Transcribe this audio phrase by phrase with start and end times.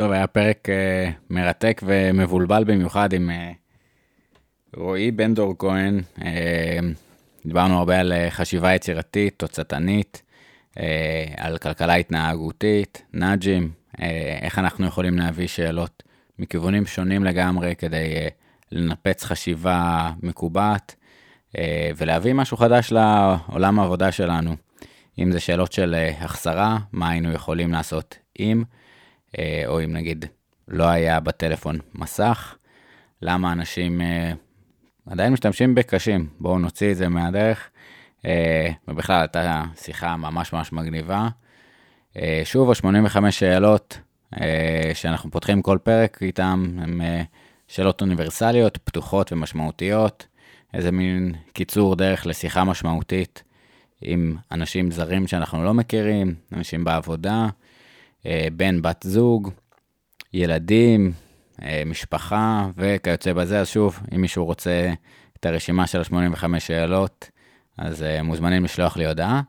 [0.00, 6.00] טוב, היה פרק uh, מרתק ומבולבל במיוחד עם uh, רועי בן דור כהן.
[6.18, 6.22] Uh,
[7.46, 10.22] דיברנו הרבה על חשיבה יצירתית, תוצאתנית,
[11.36, 13.70] על כלכלה התנהגותית, נאג'ים,
[14.42, 16.02] איך אנחנו יכולים להביא שאלות
[16.38, 18.14] מכיוונים שונים לגמרי כדי
[18.72, 20.94] לנפץ חשיבה מקובעת
[21.96, 24.56] ולהביא משהו חדש לעולם העבודה שלנו.
[25.18, 28.79] אם זה שאלות של החסרה, מה היינו יכולים לעשות אם, אה,
[29.66, 30.24] או אם נגיד
[30.68, 32.56] לא היה בטלפון מסך,
[33.22, 34.32] למה אנשים אה,
[35.06, 37.70] עדיין משתמשים בקשים, בואו נוציא את זה מהדרך.
[38.26, 41.28] אה, ובכלל, הייתה שיחה ממש ממש מגניבה.
[42.44, 43.98] שוב, ה-85 שאלות
[44.94, 47.00] שאנחנו פותחים כל פרק איתם, הן
[47.68, 50.26] שאלות אוניברסליות, פתוחות ומשמעותיות,
[50.74, 53.42] איזה מין קיצור דרך לשיחה משמעותית
[54.02, 57.48] עם אנשים זרים שאנחנו לא מכירים, אנשים בעבודה, אה,
[58.52, 59.50] בן, בת זוג,
[60.32, 61.12] ילדים,
[61.62, 63.60] אה, משפחה וכיוצא בזה.
[63.60, 64.92] אז שוב, אם מישהו רוצה
[65.40, 67.30] את הרשימה של ה-85 שאלות,
[67.78, 69.42] אז אה, מוזמנים לשלוח לי הודעה,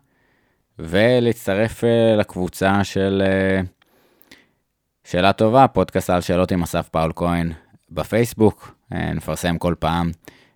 [0.80, 1.84] ולהצטרף
[2.18, 3.22] לקבוצה של
[5.04, 7.52] שאלה טובה, פודקאסט על שאלות עם אסף פאול כהן
[7.90, 8.76] בפייסבוק.
[8.92, 10.12] נפרסם כל פעם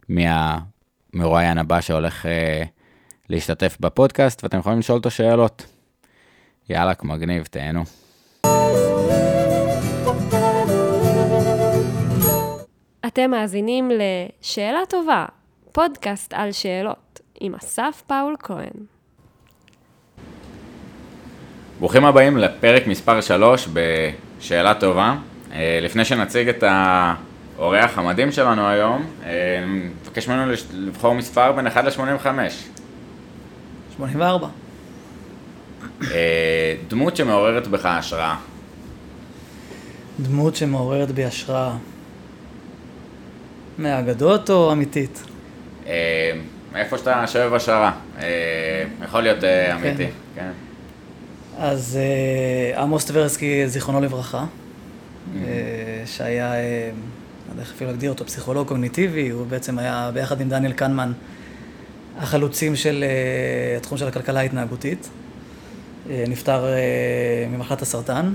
[0.09, 2.25] מי המרואיין הבא שהולך
[3.29, 5.65] להשתתף בפודקאסט, ואתם יכולים לשאול אותו שאלות.
[6.69, 7.83] יאללה, מגניב, תהנו.
[13.07, 15.25] אתם מאזינים ל"שאלה טובה",
[15.71, 18.85] פודקאסט על שאלות, עם אסף פאול כהן.
[21.79, 25.15] ברוכים הבאים לפרק מספר 3 בשאלה טובה.
[25.53, 29.63] אה, לפני שנציג את האורח המדהים שלנו היום, אה,
[30.01, 32.27] נבקש ממנו לבחור מספר בין 1 ל-85.
[33.95, 34.47] 84.
[36.01, 38.35] אה, דמות שמעוררת בך השראה.
[40.19, 41.75] דמות שמעוררת בי השראה.
[43.77, 45.23] מהאגדות או אמיתית?
[45.87, 46.31] אה,
[46.73, 47.91] מאיפה שאתה שואב השראה.
[48.19, 49.77] אה, יכול להיות כן.
[49.79, 50.51] אמיתי, כן.
[51.57, 51.99] אז
[52.77, 54.45] עמוס טברסקי, זיכרונו לברכה.
[56.05, 56.61] שהיה, אני
[57.47, 61.11] לא יודע איך אפילו להגדיר אותו, פסיכולוג קוגניטיבי, הוא בעצם היה ביחד עם דניאל קנמן
[62.17, 63.05] החלוצים של
[63.77, 65.09] התחום של הכלכלה ההתנהגותית.
[66.09, 66.65] נפטר
[67.49, 68.33] ממחלת הסרטן.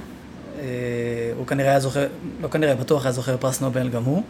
[1.36, 2.06] הוא כנראה היה זוכר,
[2.42, 4.22] לא כנראה, בטוח היה זוכר פרס נובל גם הוא.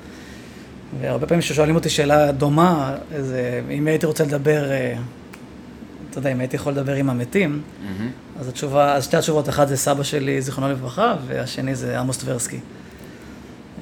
[1.00, 4.94] והרבה פעמים כששואלים אותי שאלה דומה, איזה, אם הייתי רוצה לדבר, אה,
[6.10, 8.40] אתה יודע, אם הייתי יכול לדבר עם המתים, mm-hmm.
[8.40, 12.58] אז התשובה, אז שתי התשובות, אחת זה סבא שלי, זיכרונו לברכה, והשני זה עמוס טברסקי.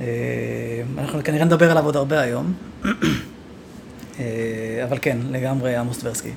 [0.00, 0.06] אה,
[0.98, 2.52] אנחנו כנראה נדבר עליו עוד הרבה היום,
[4.20, 6.30] אה, אבל כן, לגמרי עמוס טברסקי.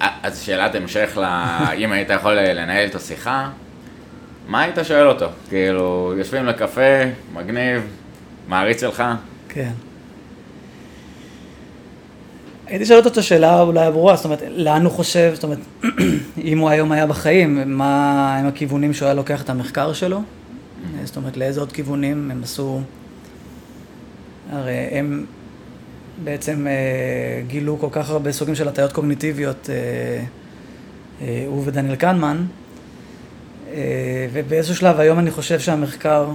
[0.00, 1.18] אז שאלת המשך,
[1.78, 3.50] אם היית יכול לנהל איתו שיחה,
[4.48, 5.26] מה היית שואל אותו?
[5.48, 7.00] כאילו, יושבים לקפה,
[7.32, 7.82] מגניב,
[8.48, 9.02] מעריץ שלך?
[9.48, 9.70] כן.
[12.66, 15.58] הייתי שואל אותו את השאלה אולי הברורה, זאת אומרת, לאן הוא חושב, זאת אומרת,
[16.44, 20.18] אם הוא היום היה בחיים, מה הם הכיוונים שהוא היה לוקח את המחקר שלו?
[20.18, 21.06] Mm-hmm.
[21.06, 22.80] זאת אומרת, לאיזה עוד כיוונים הם עשו...
[24.52, 25.26] הרי הם
[26.24, 30.24] בעצם אה, גילו כל כך הרבה סוגים של הטיות קוגניטיביות, אה,
[31.22, 32.44] אה, הוא ודניאל קנמן,
[34.32, 36.26] ובאיזשהו שלב היום אני חושב שהמחקר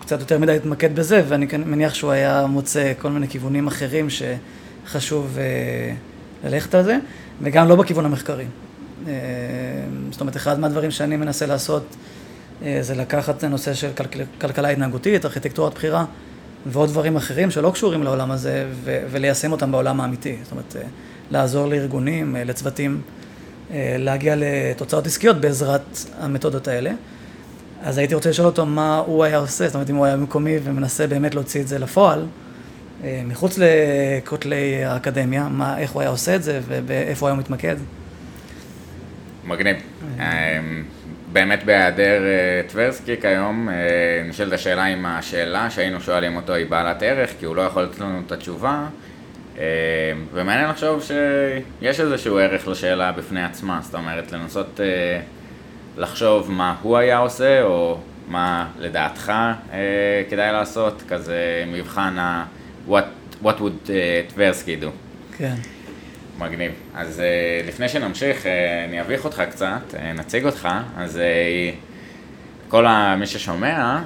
[0.00, 4.22] קצת יותר מדי התמקד בזה, ואני מניח שהוא היה מוצא כל מיני כיוונים אחרים ש...
[4.88, 5.94] חשוב אה,
[6.50, 6.98] ללכת על זה,
[7.42, 8.44] וגם לא בכיוון המחקרי.
[10.10, 11.96] זאת אומרת, אחד מהדברים שאני מנסה לעשות
[12.80, 14.04] זה לקחת את הנושא של כל,
[14.40, 16.04] כלכלה התנהגותית, ארכיטקטורת בחירה
[16.66, 20.36] ועוד דברים אחרים שלא קשורים לעולם הזה ו- וליישם אותם בעולם האמיתי.
[20.42, 20.76] זאת אומרת,
[21.30, 23.00] לעזור לארגונים, לצוותים,
[23.74, 26.90] להגיע לתוצאות עסקיות בעזרת המתודות האלה.
[27.82, 30.56] אז הייתי רוצה לשאול אותו מה הוא היה עושה, זאת אומרת, אם הוא היה מקומי
[30.64, 32.26] ומנסה באמת להוציא את זה לפועל,
[33.04, 37.76] אה, מחוץ לכותלי האקדמיה, מה, איך הוא היה עושה את זה ואיפה הוא היה מתמקד.
[39.44, 39.76] מגניב.
[41.38, 41.42] אה.
[41.42, 43.68] אמ, באמת בהיעדר אה, טברסקי כיום,
[44.28, 48.00] נשאלת השאלה אם השאלה שהיינו שואלים אותו היא בעלת ערך, כי הוא לא יכול לתת
[48.00, 48.86] לנו את התשובה,
[50.32, 54.80] ומעניין לחשוב שיש איזשהו ערך לשאלה בפני עצמה, זאת אומרת לנסות
[55.96, 57.98] לחשוב מה הוא היה עושה, או
[58.28, 59.32] מה לדעתך
[60.30, 62.44] כדאי לעשות, כזה מבחן ה...
[62.88, 63.90] what, would
[64.28, 64.90] טברסקי do.
[65.36, 65.54] כן.
[66.38, 66.72] מגניב.
[66.94, 68.48] אז uh, לפני שנמשיך, uh,
[68.88, 71.20] אני אביך אותך קצת, uh, נציג אותך, אז
[72.68, 72.86] כל
[73.18, 74.00] מי ששומע,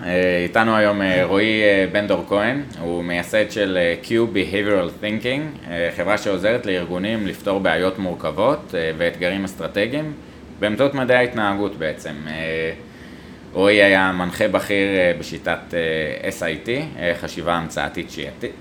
[0.44, 1.62] איתנו היום רועי
[1.92, 8.74] בן דור כהן, הוא מייסד של Q Behavioral Thinking, חברה שעוזרת לארגונים לפתור בעיות מורכבות
[8.98, 10.12] ואתגרים אסטרטגיים
[10.60, 12.14] באמצעות מדעי ההתנהגות בעצם.
[13.52, 14.88] רועי היה מנחה בכיר
[15.18, 15.74] בשיטת
[16.38, 16.68] SIT,
[17.20, 18.10] חשיבה המצאתית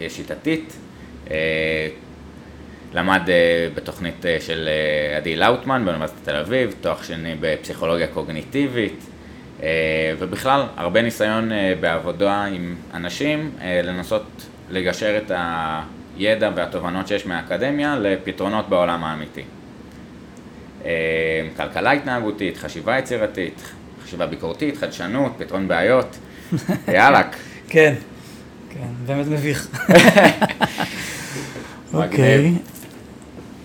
[0.10, 0.74] שיטתית.
[2.94, 3.22] למד
[3.76, 4.70] בתוכנית של
[5.18, 9.06] עדי לאוטמן באוניברסיטת תל אביב, תואר שני בפסיכולוגיה קוגניטיבית,
[10.20, 13.52] ובכלל הרבה ניסיון בעבודה עם אנשים
[13.84, 14.24] לנסות
[14.70, 15.32] לגשר את
[16.18, 19.44] הידע והתובנות שיש מהאקדמיה לפתרונות בעולם האמיתי.
[21.58, 23.62] כלכלה התנהגותית, חשיבה יצירתית,
[24.06, 26.18] חשיבה ביקורתית, חדשנות, פתרון בעיות,
[26.96, 27.22] יאללה.
[27.68, 27.94] כן,
[28.70, 29.68] כן, באמת מביך.
[31.94, 32.54] אוקיי.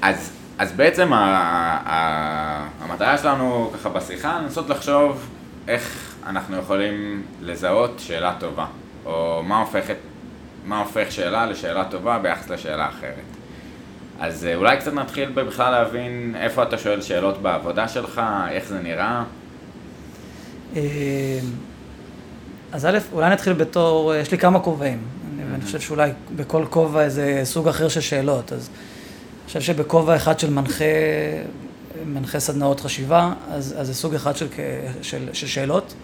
[0.02, 1.16] אז, אז בעצם ה,
[1.86, 5.28] ה, המטרה שלנו ככה בשיחה, לנסות לחשוב
[5.68, 8.66] איך אנחנו יכולים לזהות שאלה טובה,
[9.04, 9.96] או מה הופכת,
[10.64, 13.36] מה הופך שאלה לשאלה טובה ביחס לשאלה אחרת.
[14.20, 18.78] אז אה, אולי קצת נתחיל בכלל להבין איפה אתה שואל שאלות בעבודה שלך, איך זה
[18.78, 19.24] נראה.
[20.76, 20.82] אה,
[22.72, 24.98] אז א', אולי נתחיל בתור, אה, יש לי כמה כובעים,
[25.52, 28.76] ואני חושב שאולי בכל כובע איזה סוג אחר של שאלות, אז אני
[29.46, 30.84] חושב שבכובע אחד של מנחה,
[32.06, 34.46] מנחה סדנאות חשיבה, אז, אז זה סוג אחד של,
[35.02, 35.94] של, של שאלות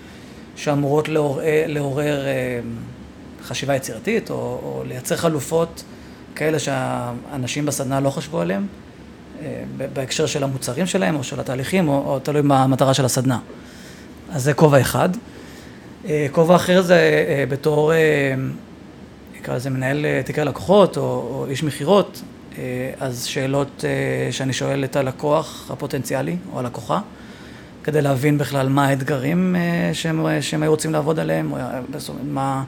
[0.56, 2.21] שאמורות לעורר, לעורר
[3.43, 5.85] חשיבה יצירתית, או, או לייצר חלופות
[6.35, 8.67] כאלה שהאנשים בסדנה לא חשבו עליהם,
[9.43, 9.62] אה,
[9.93, 13.39] בהקשר של המוצרים שלהם או של התהליכים, או, או תלוי מה המטרה של הסדנה.
[14.33, 15.09] אז זה כובע אחד.
[16.09, 17.93] אה, כובע אחר זה אה, בתור,
[19.39, 22.23] נקרא לזה מנהל תיקי לקוחות או, או איש מכירות,
[23.01, 23.85] אז שאלות
[24.31, 27.01] שאני שואל את הלקוח הפוטנציאלי או הלקוחה,
[27.85, 29.57] כדי להבין בכלל מה האתגרים
[29.93, 31.59] שהם, שהם היו רוצים לעבוד עליהם, או
[32.25, 32.65] מה,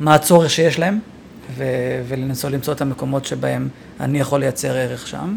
[0.00, 0.98] מה הצורך שיש להם.
[1.56, 3.68] ו- ולנסות למצוא את המקומות שבהם
[4.00, 5.36] אני יכול לייצר ערך שם.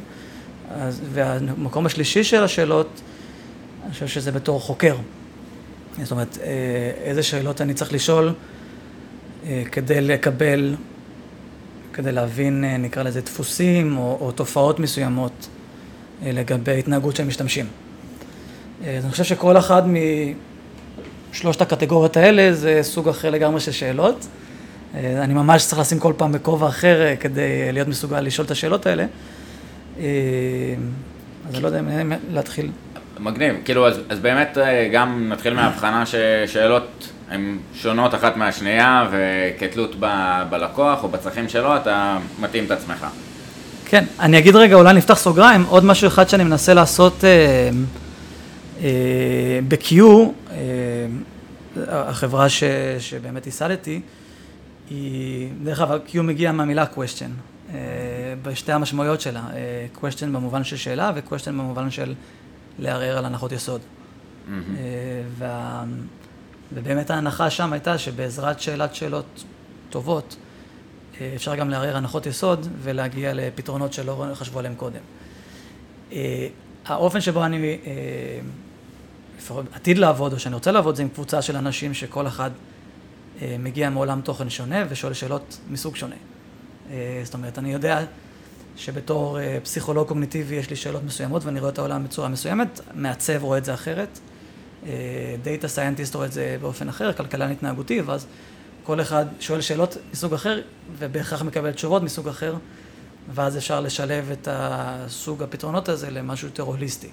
[0.75, 3.01] אז, והמקום השלישי של השאלות,
[3.83, 4.95] אני חושב שזה בתור חוקר.
[6.03, 8.33] זאת אומרת, אה, איזה שאלות אני צריך לשאול
[9.45, 10.75] אה, כדי לקבל,
[11.93, 15.47] כדי להבין, אה, נקרא לזה, דפוסים או, או תופעות מסוימות
[16.25, 17.65] לגבי התנהגות של משתמשים.
[18.81, 19.83] אז אני חושב שכל אחד
[21.31, 24.27] משלושת הקטגוריות האלה זה סוג אחר לגמרי של שאלות.
[24.95, 28.51] אה, אני ממש צריך לשים כל פעם בכובע אחר אה, כדי להיות מסוגל לשאול את
[28.51, 29.05] השאלות האלה.
[29.99, 30.05] אה,
[31.47, 32.71] אז אני לא יודע אם להתחיל.
[33.19, 34.57] מגניב, כאילו אז, אז באמת
[34.93, 40.07] גם נתחיל מההבחנה ששאלות הן שונות אחת מהשנייה וכתלות ב,
[40.49, 43.05] בלקוח או בצרכים שלו אתה מתאים את עצמך.
[43.85, 47.69] כן, אני אגיד רגע, אולי נפתח סוגריים, עוד משהו אחד שאני מנסה לעשות אה,
[48.81, 49.93] אה, ב-Q,
[50.51, 50.57] אה,
[51.87, 52.63] החברה ש,
[52.99, 54.01] שבאמת ייסדתי,
[54.89, 57.29] היא, דרך אגב, Q מגיע מהמילה question,
[57.69, 57.73] uh,
[58.43, 62.13] בשתי המשמעויות שלה, uh, question במובן של שאלה ו-question במובן של
[62.79, 63.81] לערער על הנחות יסוד.
[63.81, 64.49] Mm-hmm.
[64.51, 64.53] Uh,
[65.37, 65.83] וה,
[66.73, 69.43] ובאמת ההנחה שם הייתה שבעזרת שאלת שאלות
[69.89, 75.01] טובות, uh, אפשר גם לערער הנחות יסוד ולהגיע לפתרונות שלא חשבו עליהם קודם.
[76.11, 76.13] Uh,
[76.85, 77.87] האופן שבו אני uh,
[79.73, 82.51] עתיד לעבוד, או שאני רוצה לעבוד, זה עם קבוצה של אנשים שכל אחד
[83.41, 86.15] אה, מגיע מעולם תוכן שונה ושואל שאלות מסוג שונה.
[86.91, 88.01] אה, זאת אומרת, אני יודע
[88.77, 93.43] שבתור אה, פסיכולוג קוגניטיבי יש לי שאלות מסוימות ואני רואה את העולם בצורה מסוימת, מעצב
[93.43, 94.19] רואה את זה אחרת,
[95.43, 98.25] data scientist רואה את זה באופן אחר, כלכלן התנהגותי, ואז
[98.83, 100.61] כל אחד שואל שאלות מסוג אחר
[100.97, 102.55] ובהכרח מקבל תשובות מסוג אחר,
[103.33, 107.09] ואז אפשר לשלב את הסוג הפתרונות הזה למשהו יותר הוליסטי.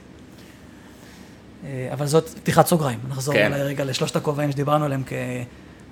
[1.92, 3.52] אבל זאת פתיחת סוגריים, נחזור כן.
[3.52, 5.12] אולי רגע לשלושת הכובעים שדיברנו עליהם כ...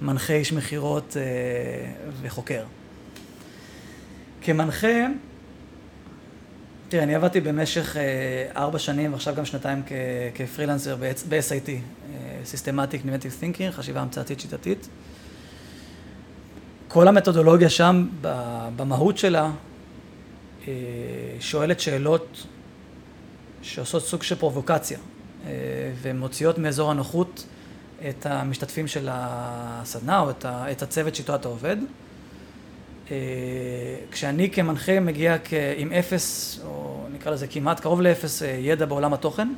[0.00, 1.22] מנחה איש מכירות אה,
[2.22, 2.64] וחוקר.
[4.42, 5.06] כמנחה,
[6.88, 8.02] תראה, אני עבדתי במשך אה,
[8.56, 9.92] ארבע שנים ועכשיו גם שנתיים כ-
[10.34, 11.74] כפרילנסר ב-SIT, אה,
[12.54, 14.88] Systematic Innovative Thinking, חשיבה המצאתית שיטתית.
[16.88, 18.08] כל המתודולוגיה שם,
[18.76, 19.50] במהות שלה,
[20.68, 20.72] אה,
[21.40, 22.46] שואלת שאלות
[23.62, 24.98] שעושות סוג של פרובוקציה
[26.02, 27.44] ומוציאות מאזור הנוחות
[28.08, 31.76] את המשתתפים של הסדנה או את הצוות שאיתו אתה עובד.
[33.10, 33.16] אה,
[34.10, 35.36] כשאני כמנחה מגיע
[35.76, 39.48] עם אפס, או נקרא לזה כמעט קרוב לאפס אה, ידע בעולם התוכן,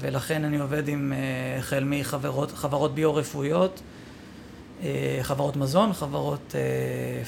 [0.00, 3.82] ולכן אני עובד עם אה, החל מחברות חברות ביו-רפואיות,
[5.22, 6.54] חברות מזון, חברות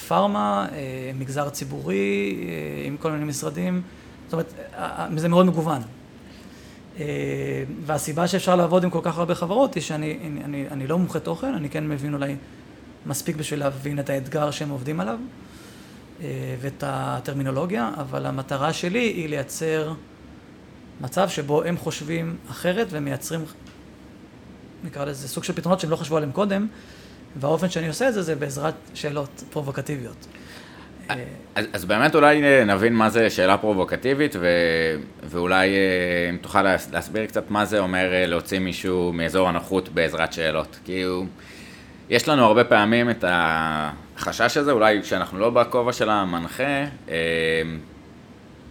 [0.09, 0.67] פארמה,
[1.15, 2.37] מגזר ציבורי,
[2.85, 3.83] עם כל מיני משרדים,
[4.25, 4.55] זאת אומרת,
[5.17, 5.83] זה מאוד מגוון.
[7.87, 11.21] והסיבה שאפשר לעבוד עם כל כך הרבה חברות היא שאני אני, אני, אני לא מומחה
[11.21, 12.37] תוכן, אני כן מבין אולי
[13.07, 15.19] מספיק בשביל להבין את האתגר שהם עובדים עליו
[16.23, 16.27] אה,
[16.61, 19.93] ואת הטרמינולוגיה, אבל המטרה שלי היא לייצר
[21.01, 23.45] מצב שבו הם חושבים אחרת ומייצרים
[24.85, 26.67] נקרא לזה סוג של פתרונות שהם לא חשבו עליהם קודם,
[27.37, 30.27] והאופן שאני עושה את זה זה בעזרת שאלות פרובוקטיביות.
[31.55, 34.47] אז, אז באמת אולי נבין מה זה שאלה פרובוקטיבית, ו,
[35.23, 40.33] ואולי אה, אם תוכל להסביר קצת מה זה אומר אה, להוציא מישהו מאזור הנוחות בעזרת
[40.33, 40.79] שאלות.
[40.85, 41.27] כי הוא,
[42.11, 47.15] יש לנו הרבה פעמים את החשש הזה, אולי כשאנחנו לא בכובע של המנחה, אה,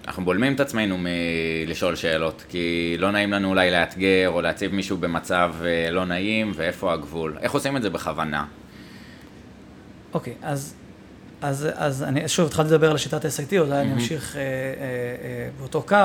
[0.07, 4.97] אנחנו בולמים את עצמנו מלשאול שאלות, כי לא נעים לנו אולי לאתגר או להציב מישהו
[4.97, 5.53] במצב
[5.91, 7.37] לא נעים, ואיפה הגבול.
[7.41, 8.45] איך עושים את זה בכוונה?
[10.13, 10.75] אוקיי, okay, אז
[11.43, 15.49] אז, אז אני שוב התחלתי לדבר על שיטת SIT, אולי אני אמשיך אה, אה, אה,
[15.59, 15.95] באותו קו.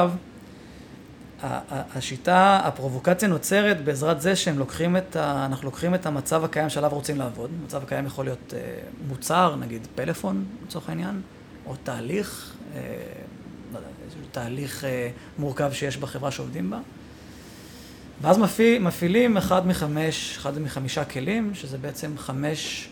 [1.43, 5.47] השיטה, הפרובוקציה נוצרת בעזרת זה שהם לוקחים את ה...
[5.47, 7.51] אנחנו לוקחים את המצב הקיים שעליו רוצים לעבוד.
[7.63, 8.61] המצב הקיים יכול להיות אה,
[9.09, 11.21] מוצר, נגיד פלאפון לצורך העניין,
[11.67, 12.81] או תהליך, אה,
[13.73, 13.89] לא יודע,
[14.33, 16.79] תהליך אה, מורכב שיש בחברה שעובדים בה.
[18.23, 22.89] ואז מפעיל, מפעילים אחד מחמש, אחד מחמישה כלים, שזה בעצם חמש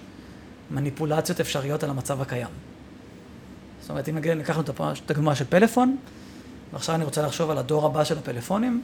[0.71, 2.49] מניפולציות אפשריות על המצב הקיים.
[3.81, 5.97] זאת אומרת, אם נגיד, ניקח את הדוגמה של פלאפון,
[6.73, 8.83] ועכשיו אני רוצה לחשוב על הדור הבא של הפלאפונים,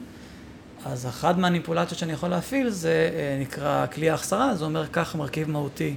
[0.85, 5.49] אז אחת מהניפולציות שאני יכול להפעיל זה אה, נקרא כלי ההחסרה, זה אומר קח מרכיב
[5.49, 5.95] מהותי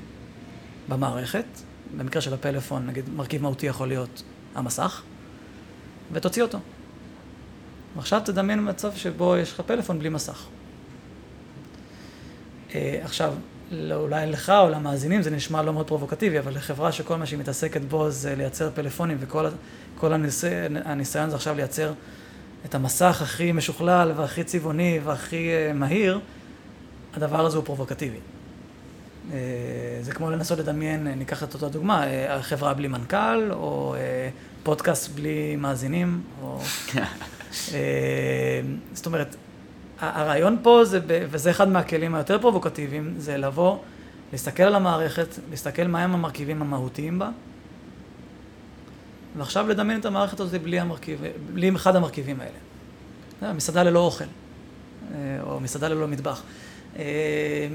[0.88, 1.44] במערכת,
[1.96, 4.22] במקרה של הפלאפון, נגיד מרכיב מהותי יכול להיות
[4.54, 5.02] המסך,
[6.12, 6.58] ותוציא אותו.
[7.96, 10.46] ועכשיו תדמיין מצב שבו יש לך פלאפון בלי מסך.
[12.74, 13.34] אה, עכשיו,
[13.70, 17.38] לא, אולי לך או למאזינים זה נשמע לא מאוד פרובוקטיבי, אבל לחברה שכל מה שהיא
[17.38, 19.46] מתעסקת בו זה לייצר פלאפונים וכל
[19.98, 20.46] כל הניסי,
[20.84, 21.92] הניסיון זה עכשיו לייצר
[22.64, 26.20] את המסך הכי משוכלל והכי צבעוני והכי uh, מהיר,
[27.14, 28.16] הדבר הזה הוא פרובוקטיבי.
[28.16, 29.32] Uh,
[30.00, 32.04] זה כמו לנסות לדמיין, uh, ניקח את אותה דוגמה,
[32.40, 33.94] חברה בלי מנכ"ל, או
[34.62, 36.60] פודקאסט בלי מאזינים, או...
[38.92, 39.36] זאת אומרת,
[40.00, 43.78] הרעיון פה זה, וזה אחד מהכלים היותר פרובוקטיביים, זה לבוא,
[44.32, 47.30] להסתכל על המערכת, להסתכל מהם המרכיבים המהותיים בה,
[49.36, 52.58] ועכשיו לדמיין את המערכת הזאת בלי, המרכיב, בלי אחד המרכיבים האלה.
[53.54, 56.42] מסעדה ללא אוכל, אה, או מסעדה ללא מטבח.
[56.98, 57.02] אה,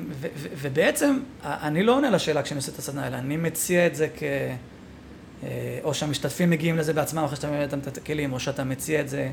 [0.10, 3.96] ו- ו- ובעצם, אני לא עונה לשאלה כשאני עושה את הסדנה האלה, אני מציע את
[3.96, 4.24] זה כ...
[5.44, 9.10] אה, או שהמשתתפים מגיעים לזה בעצמם אחרי שאתה מבין את הכלים, או שאתה מציע את
[9.10, 9.30] זה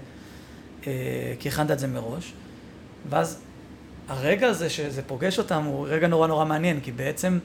[1.38, 2.32] כי הכנת את זה מראש.
[3.10, 3.40] ואז
[4.08, 7.38] הרגע הזה שזה פוגש אותם הוא רגע נורא נורא מעניין, כי בעצם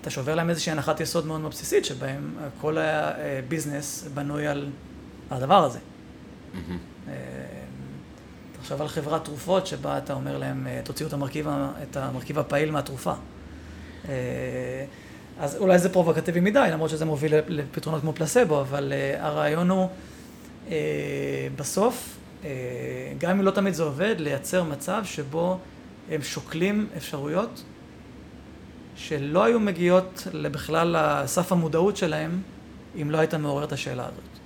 [0.00, 4.70] אתה שובר להם איזושהי הנחת יסוד מאוד מאוד בסיסית, שבהם כל הביזנס בנוי על
[5.30, 5.78] הדבר הזה.
[5.78, 7.08] Mm-hmm.
[8.60, 11.46] תחשוב על חברת תרופות שבה אתה אומר להם, אה, תוציאו את המרכיב,
[11.82, 13.12] את המרכיב הפעיל מהתרופה.
[14.08, 14.14] אה,
[15.40, 19.88] אז אולי זה פרובוקטיבי מדי, למרות שזה מוביל לפתרונות כמו פלסבו, אבל הרעיון הוא
[21.56, 22.50] בסוף אה,
[23.18, 25.58] גם אם לא תמיד זה עובד, לייצר מצב שבו
[26.10, 27.62] הם שוקלים אפשרויות
[29.06, 32.40] שלא היו מגיעות בכלל לסף המודעות שלהם
[33.02, 34.40] אם לא היית מעורר את השאלה הזאת.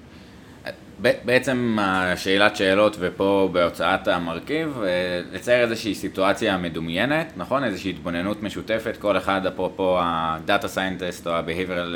[1.25, 7.65] בעצם השאלת שאלות ופה בהוצאת המרכיב, אה, לצייר איזושהי סיטואציה מדומיינת, נכון?
[7.65, 11.95] איזושהי התבוננות משותפת, כל אחד אפרופו ה data scientist או ה-behavioral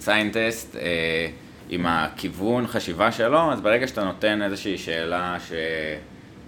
[0.00, 0.80] scientist, אה, אה,
[1.68, 5.36] עם הכיוון חשיבה שלו, אז ברגע שאתה נותן איזושהי שאלה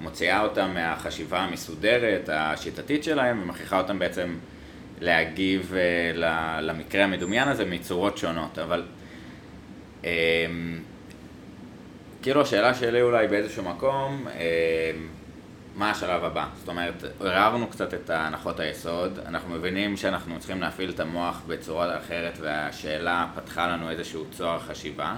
[0.03, 4.35] שמוציאה אותם מהחשיבה המסודרת, השיטתית שלהם, ומכריחה אותם בעצם
[5.01, 8.85] להגיב אה, למקרה המדומיין הזה מצורות שונות, אבל
[10.05, 10.09] אמ,
[12.23, 15.09] כאילו השאלה שלי אולי באיזשהו מקום, אמ,
[15.77, 16.47] מה השלב הבא?
[16.59, 21.99] זאת אומרת, ערערנו קצת את הנחות היסוד, אנחנו מבינים שאנחנו צריכים להפעיל את המוח בצורה
[21.99, 25.17] אחרת והשאלה פתחה לנו איזשהו צוהר חשיבה.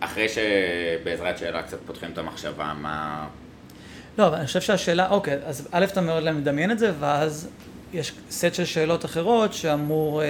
[0.00, 3.26] אחרי שבעזרת שאלה קצת פותחים את המחשבה, מה...
[4.18, 7.48] לא, אבל אני חושב שהשאלה, אוקיי, אז א', אתה מאוד מדמיין את זה, ואז
[7.92, 10.28] יש סט של שאלות אחרות שאמור, אמ,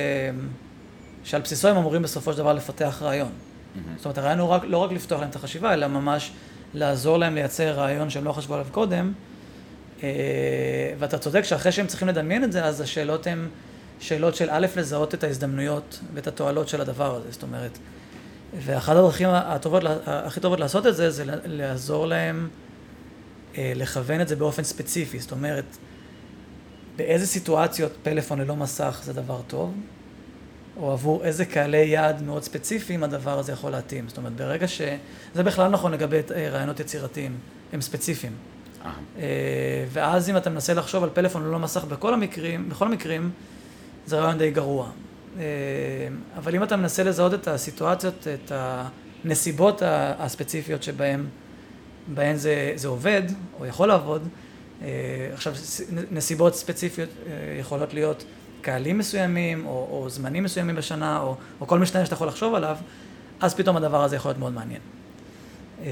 [1.25, 3.29] שעל בסיסו הם אמורים בסופו של דבר לפתח רעיון.
[3.29, 3.79] Mm-hmm.
[3.97, 6.33] זאת אומרת, הרעיון הוא רק, לא רק לפתוח להם את החשיבה, אלא ממש
[6.75, 9.13] לעזור להם לייצר רעיון שהם לא חשבו עליו קודם.
[10.03, 10.09] אה,
[10.99, 13.49] ואתה צודק שאחרי שהם צריכים לדמיין את זה, אז השאלות הן
[14.01, 17.31] שאלות של א', לזהות את ההזדמנויות ואת התועלות של הדבר הזה.
[17.31, 17.79] זאת אומרת,
[18.55, 22.49] ואחת הדרכים הטובות, הכי טובות לעשות את זה, זה לעזור להם
[23.59, 25.19] אה, לכוון את זה באופן ספציפי.
[25.19, 25.65] זאת אומרת,
[26.97, 29.75] באיזה סיטואציות פלאפון ללא מסך זה דבר טוב,
[30.77, 34.09] או עבור איזה קהלי יעד מאוד ספציפיים הדבר הזה יכול להתאים.
[34.09, 34.81] זאת אומרת, ברגע ש...
[35.35, 37.39] זה בכלל נכון לגבי אה, רעיונות יצירתיים,
[37.73, 38.33] הם ספציפיים.
[38.85, 39.25] אה.
[39.89, 43.31] ואז אם אתה מנסה לחשוב על פלאפון ללא מסך בכל המקרים, בכל המקרים,
[44.07, 44.91] זה רעיון די גרוע.
[46.37, 48.53] אבל אם אתה מנסה לזהות את הסיטואציות, את
[49.25, 49.83] הנסיבות
[50.19, 51.27] הספציפיות שבהן
[52.15, 53.23] בהן זה, זה עובד,
[53.61, 54.29] או יכול לעבוד.
[54.83, 54.89] אה,
[55.33, 55.55] עכשיו,
[56.11, 58.25] נסיבות ספציפיות אה, יכולות להיות
[58.61, 62.77] קהלים מסוימים, או, או זמנים מסוימים בשנה, או, או כל משתנה שאתה יכול לחשוב עליו,
[63.41, 64.81] אז פתאום הדבר הזה יכול להיות מאוד מעניין.
[65.83, 65.87] אה,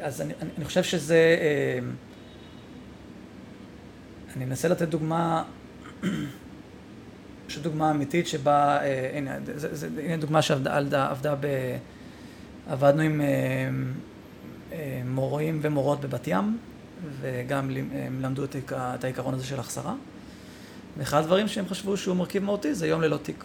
[0.00, 1.36] אז אני, אני חושב שזה...
[4.36, 5.44] אני אנסה לתת דוגמה,
[7.46, 8.78] פשוט דוגמה אמיתית שבה,
[9.14, 11.46] הנה, זה, זה, הנה דוגמה שעבדה עבדה ב...
[12.68, 13.20] עבדנו עם
[15.04, 16.58] מורים ומורות בבת ים,
[17.20, 19.94] וגם הם למדו את העיקרון הזה של החסרה.
[20.98, 23.44] ואחד הדברים שהם חשבו שהוא מרכיב מהותי זה יום ללא תיק.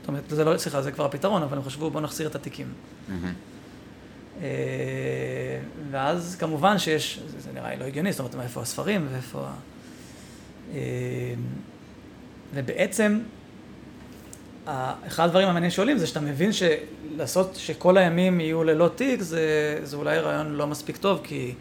[0.00, 2.66] זאת אומרת, זה לא, סליחה, זה כבר הפתרון, אבל הם חשבו בואו נחזיר את התיקים.
[3.08, 4.42] Mm-hmm.
[5.90, 9.54] ואז כמובן שיש, זה, זה נראה לי לא הגיוני, זאת אומרת, איפה הספרים ואיפה ה...
[10.74, 11.34] אה,
[12.54, 13.18] ובעצם,
[15.06, 19.40] אחד הדברים המעניינים שעולים זה שאתה מבין שלעשות, שכל הימים יהיו ללא תיק, זה,
[19.82, 21.54] זה אולי רעיון לא מספיק טוב, כי,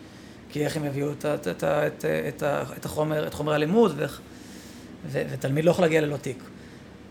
[0.50, 2.44] כי איך הם יביאו את, את, את, את, את,
[2.77, 4.22] את החומר, את חומר הלימוד, ואיך...
[5.08, 6.44] ו- ותלמיד לא יכול להגיע ללא תיק.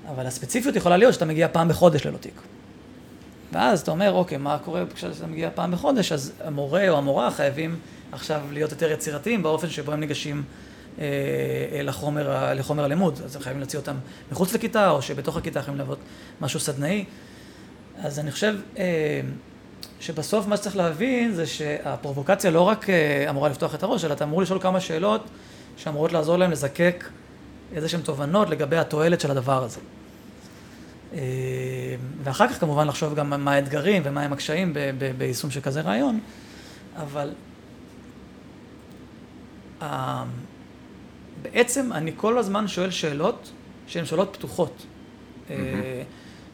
[0.09, 2.41] אבל הספציפיות יכולה להיות שאתה מגיע פעם בחודש ללא תיק.
[3.53, 6.13] ואז אתה אומר, אוקיי, מה קורה כשאתה מגיע פעם בחודש?
[6.13, 7.77] אז המורה או המורה חייבים
[8.13, 10.43] עכשיו להיות יותר יצירתיים באופן שבו הם ניגשים
[11.83, 13.21] לחומר, לחומר הלימוד.
[13.25, 13.97] אז הם חייבים להוציא אותם
[14.33, 15.99] מחוץ לכיתה, או שבתוך הכיתה חייבים לעבוד
[16.41, 17.05] משהו סדנאי.
[18.03, 19.21] אז אני חושב אה,
[20.01, 24.25] שבסוף מה שצריך להבין זה שהפרובוקציה לא רק אה, אמורה לפתוח את הראש, אלא אתה
[24.25, 25.25] אמור לשאול כמה שאלות
[25.77, 27.05] שאמורות לעזור להם לזקק
[27.75, 29.81] איזה שהן תובנות לגבי התועלת של הדבר הזה.
[31.15, 31.21] אה,
[32.23, 34.75] ואחר כך כמובן לחשוב גם מה האתגרים ומה הם הקשיים
[35.19, 36.21] ביישום של כזה רעיון,
[36.97, 37.33] אבל
[39.83, 40.25] אה,
[41.53, 43.53] בעצם אני כל הזמן שואל שאלות
[43.87, 45.53] שהן שאלות פתוחות, mm-hmm.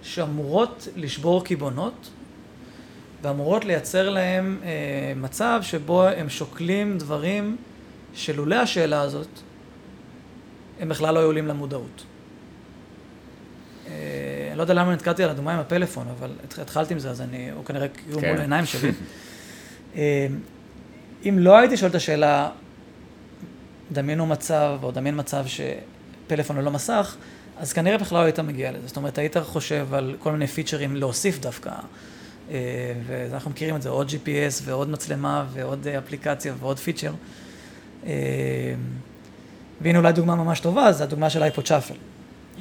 [0.02, 2.10] שאמורות לשבור קיבעונות
[3.22, 4.60] ואמורות לייצר להם
[5.16, 7.56] מצב שבו הם שוקלים דברים
[8.14, 9.28] שלולא השאלה הזאת
[10.80, 12.04] הם בכלל לא היו עולים למודעות.
[13.86, 13.92] אה,
[14.48, 17.50] אני לא יודע למה נתקעתי על הדוגמה עם הפלאפון, אבל התחלתי עם זה, אז אני,
[17.50, 18.90] הוא כנראה כאילו מול העיניים שלי.
[19.96, 20.26] אה,
[21.28, 22.50] אם לא הייתי שואל את השאלה,
[23.92, 27.16] דמיינו מצב, או דמיין מצב שפלאפון ללא מסך,
[27.58, 28.86] אז כנראה בכלל לא היית מגיע לזה.
[28.86, 31.70] זאת אומרת, היית חושב על כל מיני פיצ'רים להוסיף דווקא,
[32.50, 32.56] אה,
[33.06, 37.12] ואנחנו מכירים את זה, עוד GPS ועוד מצלמה ועוד אפליקציה ועוד פיצ'ר.
[39.80, 41.94] והנה אולי דוגמה ממש טובה, זה הדוגמה של אייפוד שאפל.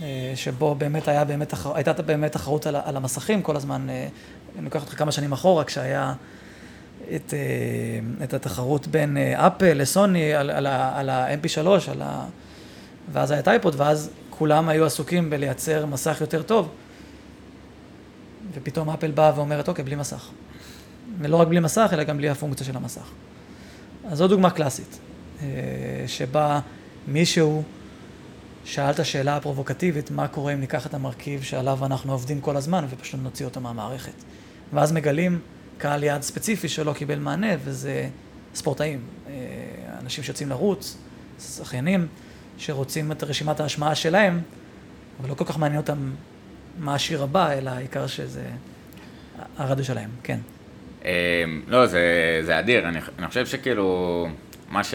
[0.01, 4.07] אה, שבו באמת היה באמת, הייתה באמת תחרות על, המסכים כל הזמן, אה,
[4.55, 6.13] אני לוקח אותך כמה שנים אחורה, כשהיה
[7.15, 12.25] את, אה, את התחרות בין אפל לסוני על, על, על ה-MP3, על ה...
[13.11, 16.69] ואז היה את אייפוד, ואז כולם היו עסוקים בלייצר מסך יותר טוב,
[18.53, 20.29] ופתאום אפל באה ואומרת, אוקיי, בלי מסך.
[21.19, 23.09] ולא רק בלי מסך, אלא גם בלי הפונקציה של המסך.
[24.07, 24.99] אז זו דוגמה קלאסית,
[26.07, 26.59] שבה
[27.07, 27.63] מישהו
[28.65, 32.85] שאל את השאלה הפרובוקטיבית, מה קורה אם ניקח את המרכיב שעליו אנחנו עובדים כל הזמן
[32.89, 34.13] ופשוט נוציא אותו מהמערכת.
[34.73, 35.39] ואז מגלים
[35.81, 38.09] קהל יעד ספציפי שלא קיבל מענה, וזה
[38.55, 39.33] ספורטאים, אה,
[40.01, 40.97] אנשים שיוצאים לרוץ,
[41.39, 42.07] שחיינים,
[42.57, 44.41] שרוצים את רשימת ההשמעה שלהם,
[45.19, 46.11] אבל לא כל כך מעניין אותם
[46.79, 48.45] מה השיר הבא, אלא העיקר שזה
[49.57, 50.39] הרדיו שלהם, כן.
[51.05, 52.01] אה, לא, זה,
[52.45, 54.27] זה אדיר, אני, אני חושב שכאילו...
[54.69, 54.93] מה, ש...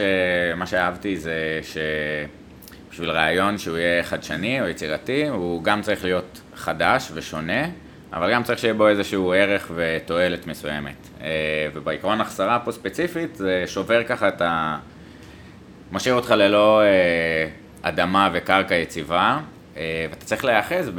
[0.56, 7.10] מה שאהבתי זה שבשביל רעיון שהוא יהיה חדשני או יצירתי, הוא גם צריך להיות חדש
[7.14, 7.66] ושונה,
[8.16, 11.08] אבל גם צריך שיהיה בו איזשהו ערך ותועלת מסוימת.
[11.22, 11.28] אה,
[11.74, 14.78] ובעקרון החסרה פה ספציפית, זה שובר ככה את ה...
[15.92, 17.48] משאיר אותך ללא אה,
[17.82, 19.38] אדמה וקרקע יציבה,
[19.76, 20.90] אה, ואתה צריך להיאחז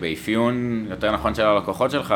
[0.00, 2.14] באפיון יותר נכון של הלקוחות שלך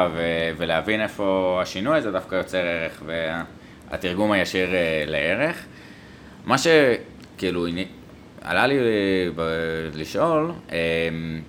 [0.57, 4.68] ולהבין איפה השינוי הזה דווקא יוצר ערך והתרגום הישיר
[5.07, 5.64] לערך.
[6.44, 7.66] מה שכאילו
[8.42, 8.79] עלה לי
[9.94, 11.40] לשאול, אמ,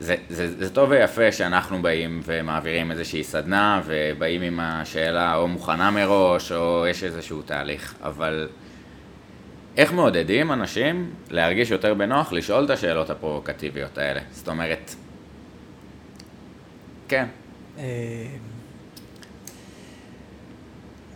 [0.00, 5.90] זה, זה, זה טוב ויפה שאנחנו באים ומעבירים איזושהי סדנה ובאים עם השאלה או מוכנה
[5.90, 8.48] מראש או יש איזשהו תהליך, אבל
[9.76, 14.20] איך מעודדים אנשים להרגיש יותר בנוח לשאול את השאלות הפרובוקטיביות האלה?
[14.30, 14.94] זאת אומרת,
[17.08, 17.26] כן.
[17.78, 17.82] אמ,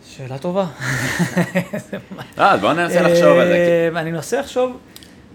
[0.05, 0.65] שאלה טובה.
[2.39, 3.89] אה, בוא ננסה לחשוב על זה.
[3.93, 4.77] אה, אני מנסה לחשוב,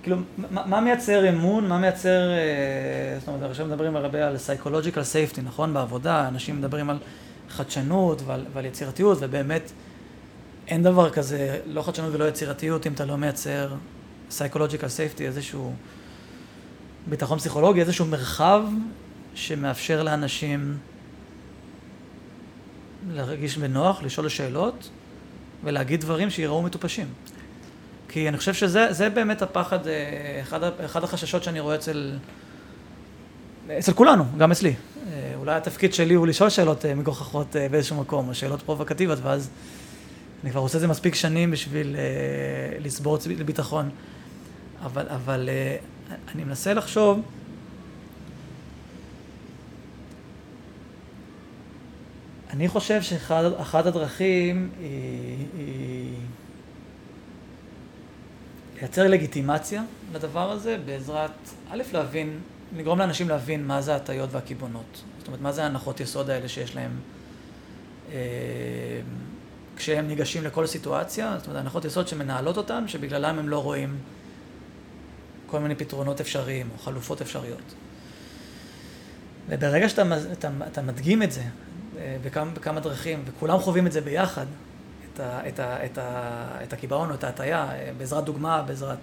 [0.07, 0.19] כאילו,
[0.51, 5.75] מה מייצר אמון, מה מייצר, אה, זאת אומרת, עכשיו מדברים הרבה על psychological safety, נכון?
[5.75, 6.99] בעבודה, אנשים מדברים על
[7.49, 9.73] חדשנות ועל, ועל יצירתיות, ובאמת
[10.69, 13.75] אין דבר כזה, לא חדשנות ולא יצירתיות, אם אתה לא מייצר
[14.31, 15.73] psychological safety, איזשהו
[17.07, 18.63] ביטחון פסיכולוגי, איזשהו מרחב
[19.35, 20.79] שמאפשר לאנשים
[23.11, 24.91] להרגיש בנוח, לשאול שאלות
[25.65, 27.07] ולהגיד דברים שיראו מטופשים.
[28.17, 32.13] כי אני חושב שזה באמת הפחד, אה, אחד, אחד החששות שאני רואה אצל,
[33.79, 34.75] אצל כולנו, גם אצלי.
[35.13, 39.51] אה, אולי התפקיד שלי הוא לשאול שאלות אה, מגוחכות באיזשהו מקום, או שאלות פרובוקטיביות, ואז
[40.45, 41.97] אני כבר עושה את זה מספיק שנים בשביל
[42.81, 43.91] לסבור לביטחון.
[44.85, 45.49] אבל, אבל
[46.35, 47.23] אני מנסה לחשוב,
[52.51, 56.15] אני חושב שאחת הדרכים היא, היא
[58.81, 59.83] לייצר לגיטימציה
[60.15, 61.31] לדבר הזה בעזרת,
[61.71, 62.41] א', להבין,
[62.77, 65.03] לגרום לאנשים להבין מה זה ההטיות והקיבעונות.
[65.19, 66.91] זאת אומרת, מה זה ההנחות יסוד האלה שיש להם
[68.13, 68.17] אה,
[69.77, 73.99] כשהם ניגשים לכל סיטואציה, זאת אומרת, הנחות יסוד שמנהלות אותם, שבגללם הם לא רואים
[75.47, 77.75] כל מיני פתרונות אפשריים או חלופות אפשריות.
[79.49, 81.43] וברגע שאתה אתה, אתה מדגים את זה
[81.99, 84.47] אה, בכמה, בכמה דרכים, וכולם חווים את זה ביחד,
[85.17, 88.99] את, ה, את, ה, את, ה, את הקיבעון או את ההטייה, אה, בעזרת דוגמה, בעזרת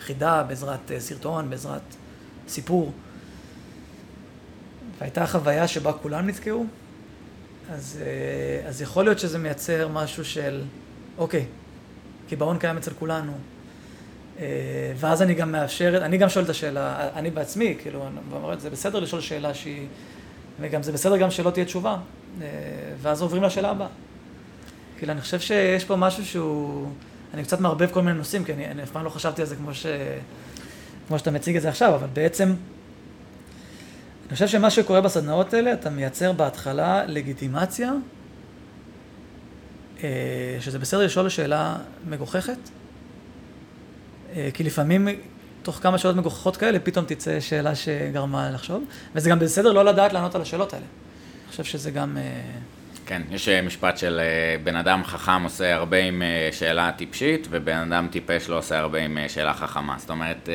[0.00, 1.80] חידה, בעזרת אה, סרטון, בעזרת
[2.48, 2.92] סיפור.
[4.98, 6.66] והייתה חוויה שבה כולם נתקעו,
[7.70, 7.98] אז,
[8.68, 10.62] אז יכול להיות שזה מייצר משהו של,
[11.18, 11.46] אוקיי,
[12.28, 13.32] קיבעון קיים אצל כולנו,
[14.96, 18.08] ואז אני גם מאפשר, אני גם שואל את השאלה, אני בעצמי, כאילו,
[18.58, 19.86] זה בסדר לשאול שאלה שהיא,
[20.60, 21.96] וגם זה בסדר גם שלא תהיה תשובה,
[23.02, 23.88] ואז עוברים לשאלה הבאה.
[25.00, 26.90] כאילו, אני חושב שיש פה משהו שהוא...
[27.34, 29.74] אני קצת מערבב כל מיני נושאים, כי אני, אף פעם לא חשבתי על זה כמו,
[29.74, 29.86] ש...
[31.08, 32.54] כמו שאתה מציג את זה עכשיו, אבל בעצם,
[34.26, 37.92] אני חושב שמה שקורה בסדנאות האלה, אתה מייצר בהתחלה לגיטימציה,
[40.02, 40.08] אה,
[40.60, 41.76] שזה בסדר לשאול שאלה
[42.08, 42.58] מגוחכת,
[44.36, 45.08] אה, כי לפעמים
[45.62, 48.84] תוך כמה שעות מגוחכות כאלה, פתאום תצא שאלה שגרמה לחשוב,
[49.14, 50.86] וזה גם בסדר לא לדעת לענות על השאלות האלה.
[51.44, 52.16] אני חושב שזה גם...
[53.10, 57.46] כן, יש אה, משפט של אה, בן אדם חכם עושה הרבה עם אה, שאלה טיפשית,
[57.50, 59.94] ובן אדם טיפש לא עושה הרבה עם שאלה חכמה.
[59.98, 60.48] זאת אומרת,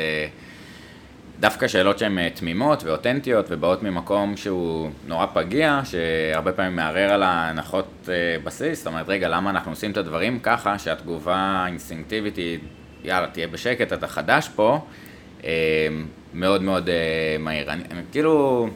[1.39, 8.09] דווקא שאלות שהן תמימות ואותנטיות ובאות ממקום שהוא נורא פגיע, שהרבה פעמים מערער על ההנחות
[8.43, 12.59] בסיס, זאת אומרת, רגע, למה אנחנו עושים את הדברים ככה, שהתגובה האינסטינקטיבית היא,
[13.03, 14.79] יאללה, תהיה בשקט, אתה חדש פה,
[16.33, 16.89] מאוד מאוד
[17.39, 17.71] מהיר.
[17.71, 18.69] אני, אני כאילו...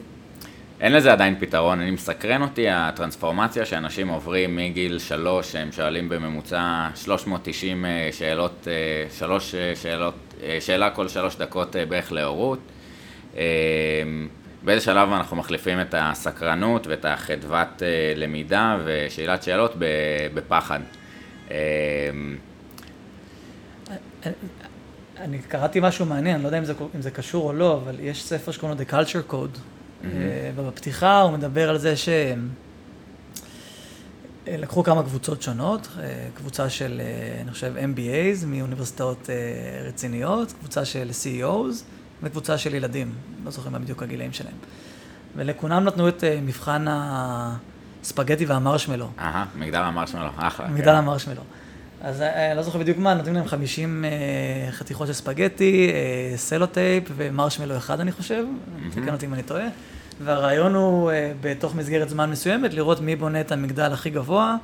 [0.80, 6.88] אין לזה עדיין פתרון, אני מסקרן אותי הטרנספורמציה שאנשים עוברים מגיל שלוש, שהם שואלים בממוצע
[6.94, 10.14] 390 אה, שאלות, אה, שלוש אה, שאלות,
[10.60, 12.58] שאלה כל שלוש דקות בערך להורות.
[14.62, 17.82] באיזה שלב אנחנו מחליפים את הסקרנות ואת החדוות
[18.16, 19.74] למידה ושאלת שאלות
[20.34, 20.80] בפחד.
[25.18, 27.96] אני קראתי משהו מעניין, אני לא יודע אם זה, אם זה קשור או לא, אבל
[28.00, 29.58] יש ספר שקוראים לו The Culture Code.
[30.04, 32.48] אה, ובפתיחה הוא מדבר על זה שהם
[34.48, 37.00] אה, לקחו כמה קבוצות שונות, אה, קבוצה של,
[37.40, 39.28] אני חושב, MBAs מאוניברסיטאות
[39.88, 41.74] רציניות, קבוצה של CEOs
[42.22, 43.12] וקבוצה של ילדים,
[43.44, 44.56] לא זוכר מה בדיוק הגילאים שלהם.
[45.36, 49.08] ולכולם נתנו את מבחן הספגטי והמרשמלו.
[49.18, 50.68] אהה, מגדל המרשמלו, אחלה.
[50.68, 50.94] מגדל כן.
[50.94, 51.42] המרשמלו.
[52.00, 54.04] אז אני לא זוכר בדיוק מה, נותנים להם 50
[54.70, 55.92] חתיכות של ספגטי,
[56.36, 58.44] סלוטייפ ומרשמלו אחד, אני חושב,
[58.90, 59.66] תקן אותי אם אני טועה.
[60.24, 64.56] והרעיון הוא אה, בתוך מסגרת זמן מסוימת לראות מי בונה את המגדל הכי גבוה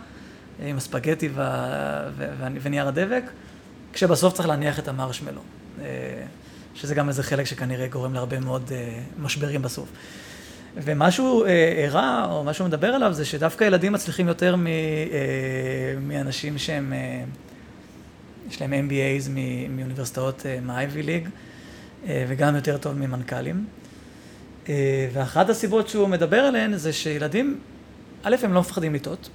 [0.63, 1.29] אה, עם הספגטי
[2.63, 3.23] ונייר הדבק,
[3.93, 5.41] כשבסוף צריך להניח את המרשמלו,
[5.81, 5.87] אה,
[6.75, 8.73] שזה גם איזה חלק שכנראה גורם להרבה מאוד
[9.19, 9.89] משברים בסוף.
[10.77, 11.47] ומה שהוא
[11.89, 14.57] הראה, או מה שהוא מדבר עליו, זה שדווקא ילדים מצליחים יותר
[16.01, 16.93] מאנשים שהם,
[18.51, 19.31] יש להם MBAs
[19.69, 21.29] מאוניברסיטאות, מה-Ivy League,
[22.29, 23.65] וגם יותר טוב ממנכ"לים.
[24.69, 27.59] אה, ואחת הסיבות שהוא מדבר עליהן זה שילדים,
[28.23, 29.29] א', הם לא מפחדים לטעות,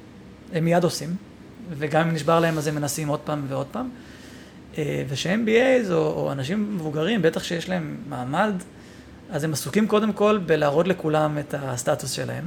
[0.53, 1.15] הם מיד עושים,
[1.77, 3.89] וגם אם נשבר להם אז הם מנסים עוד פעם ועוד פעם.
[4.77, 8.53] אה, וש-MBAs או, או אנשים מבוגרים, בטח שיש להם מעמד,
[9.31, 12.43] אז הם עסוקים קודם כל בלהראות לכולם את הסטטוס שלהם.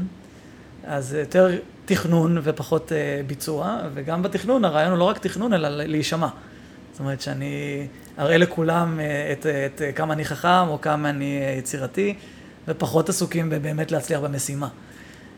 [0.86, 6.28] אז יותר תכנון ופחות אה, ביצוע, וגם בתכנון הרעיון הוא לא רק תכנון, אלא להישמע.
[6.92, 7.86] זאת אומרת שאני
[8.18, 9.00] אראה לכולם
[9.32, 12.14] את, את כמה אני חכם או כמה אני יצירתי.
[12.68, 14.68] ופחות עסוקים באמת להצליח במשימה.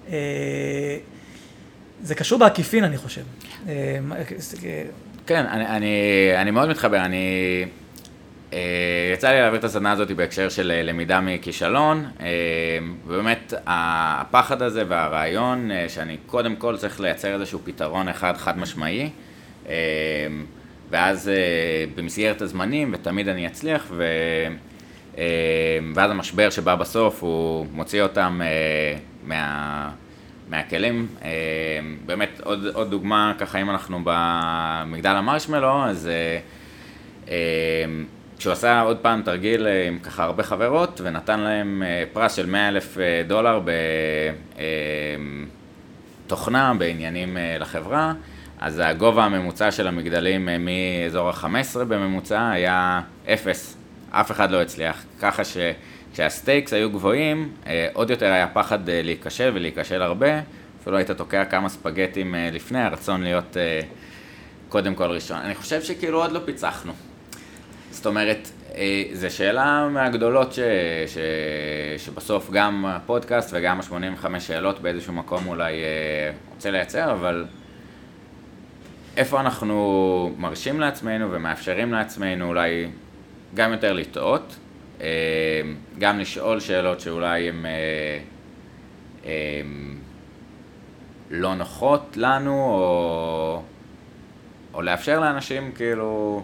[0.08, 0.98] אה,
[2.02, 3.22] זה קשור בעקיפין, אני חושב.
[3.68, 3.98] אה,
[5.26, 5.92] כן, אני, אני,
[6.36, 7.64] אני מאוד מתחבר, אני...
[8.52, 8.58] אה,
[9.14, 12.04] יצא לי להעביר את הסדנה הזאת בהקשר של למידה מכישלון,
[13.06, 19.10] ובאמת הפחד הזה והרעיון שאני קודם כל צריך לייצר איזשהו פתרון אחד חד משמעי,
[20.90, 21.30] ואז
[21.94, 24.04] במסגרת הזמנים, ותמיד אני אצליח, ו...
[25.18, 29.90] אה, ואז המשבר שבא בסוף, הוא מוציא אותם אה, מה,
[30.48, 31.06] מהכלים.
[31.22, 31.30] אה,
[32.06, 36.38] באמת, עוד, עוד דוגמה, ככה אם אנחנו במגדל המרשמלו, אז אה,
[37.28, 37.34] אה,
[38.38, 42.96] כשהוא עשה עוד פעם תרגיל עם ככה הרבה חברות, ונתן להם פרס של 100 אלף
[43.26, 43.60] דולר
[46.26, 48.12] בתוכנה, בעניינים לחברה,
[48.60, 53.76] אז הגובה הממוצע של המגדלים מאזור ה-15 בממוצע היה אפס.
[54.10, 55.04] אף אחד לא הצליח.
[55.20, 55.56] ככה ש...
[56.16, 60.40] כשה stakes היו גבוהים, אה, עוד יותר היה פחד אה, להיכשל ולהיכשל הרבה,
[60.80, 63.56] אפילו היית תוקע כמה ספגטים אה, לפני הרצון להיות
[64.68, 65.36] קודם כל ראשון.
[65.36, 66.92] אני חושב שכאילו עוד לא פיצחנו.
[67.96, 68.50] זאת אומרת,
[69.12, 70.58] זו שאלה מהגדולות ש,
[71.06, 71.18] ש,
[72.04, 75.72] שבסוף גם הפודקאסט וגם ה-85 שאלות באיזשהו מקום אולי
[76.54, 77.44] רוצה לייצר, אבל
[79.16, 82.86] איפה אנחנו מרשים לעצמנו ומאפשרים לעצמנו אולי
[83.54, 84.56] גם יותר לטעות,
[85.00, 85.06] אה,
[85.98, 87.66] גם לשאול שאלות שאולי הן
[89.24, 89.30] אה,
[91.30, 93.62] לא נוחות לנו, או,
[94.74, 96.42] או לאפשר לאנשים כאילו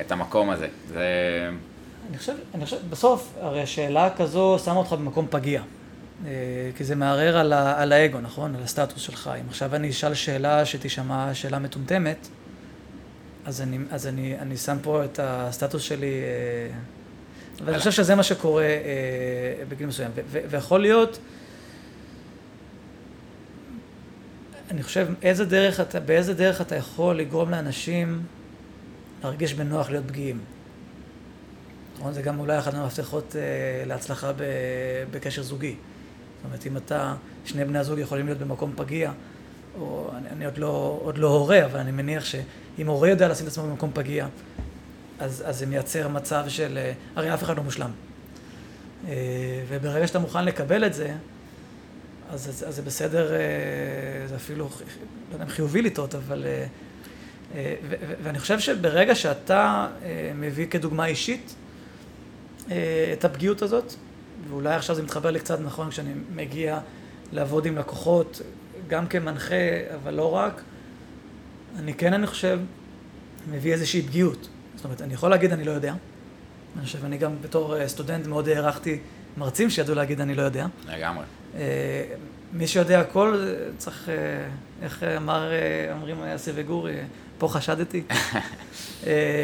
[0.00, 0.68] את המקום הזה.
[0.88, 1.50] זה...
[2.10, 5.62] אני חושב, אני חושב, בסוף, הרי השאלה כזו שמה אותך במקום פגיע.
[6.26, 6.30] אה,
[6.76, 8.54] כי זה מערער על, ה, על האגו, נכון?
[8.54, 9.30] על הסטטוס שלך.
[9.40, 12.28] אם עכשיו אני אשאל שאלה שתישמע שאלה מטומטמת,
[13.46, 16.22] אז אני, אז אני, אני שם פה את הסטטוס שלי
[17.64, 20.10] ואני חושב שזה מה שקורה אה, בגיל מסוים.
[20.30, 21.18] ויכול להיות,
[24.70, 28.22] אני חושב, איזה דרך אתה, באיזה דרך אתה יכול לגרום לאנשים
[29.24, 30.40] להרגיש בנוח להיות פגיעים.
[31.98, 32.12] נכון?
[32.12, 34.42] זה גם אולי אחד המפתחות אה, להצלחה ב,
[35.10, 35.76] בקשר זוגי.
[36.36, 39.12] זאת אומרת, אם אתה, שני בני הזוג יכולים להיות במקום פגיע,
[39.78, 43.46] או אני, אני עוד, לא, עוד לא הורה, אבל אני מניח שאם הורה יודע לשים
[43.46, 44.26] את עצמו במקום פגיע,
[45.18, 47.90] אז, אז זה מייצר מצב של, אה, הרי אף אחד לא מושלם.
[49.08, 49.14] אה,
[49.68, 51.14] וברגע שאתה מוכן לקבל את זה,
[52.30, 53.38] אז, אז, אז זה בסדר, אה,
[54.26, 56.46] זה אפילו, לא יודע אם חיובי לטעות, אבל...
[57.54, 59.88] ו, ואני חושב שברגע שאתה
[60.34, 61.54] מביא כדוגמה אישית
[63.12, 63.94] את הפגיעות הזאת,
[64.48, 66.78] ואולי עכשיו זה מתחבר לי קצת נכון כשאני מגיע
[67.32, 68.40] לעבוד עם לקוחות,
[68.88, 69.54] גם כמנחה,
[69.94, 70.62] אבל לא רק,
[71.78, 72.60] אני כן, אני חושב,
[73.50, 74.48] מביא איזושהי פגיעות.
[74.76, 75.94] זאת אומרת, אני יכול להגיד אני לא יודע.
[76.76, 78.98] אני חושב, אני גם בתור אה, סטודנט מאוד הערכתי
[79.36, 80.66] מרצים שידעו להגיד אני לא יודע.
[80.88, 81.24] לגמרי.
[81.56, 82.04] אה,
[82.52, 83.46] מי שיודע הכל
[83.78, 84.14] צריך, אה,
[84.82, 85.50] איך אמר,
[85.92, 86.96] אומרים אסי וגורי,
[87.38, 88.02] פה חשדתי.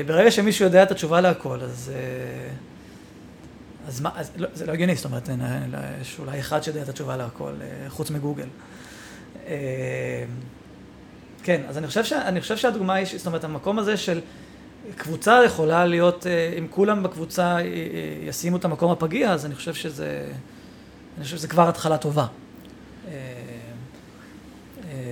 [0.06, 1.92] ברגע שמישהו יודע את התשובה להכל, אז...
[3.88, 5.28] אז מה, אז לא, זה לא הגיוני, זאת אומרת,
[6.00, 7.52] יש אולי אחד שיודע את התשובה להכל,
[7.88, 8.46] חוץ מגוגל.
[11.42, 14.20] כן, אז אני חושב, ש, אני חושב שהדוגמה היא, זאת אומרת, המקום הזה של
[14.96, 17.64] קבוצה יכולה להיות, אה, אם כולם בקבוצה אה, אה,
[18.22, 20.28] ישימו את המקום הפגיע, אז אני חושב שזה,
[21.16, 22.26] אני חושב שזה כבר התחלה טובה.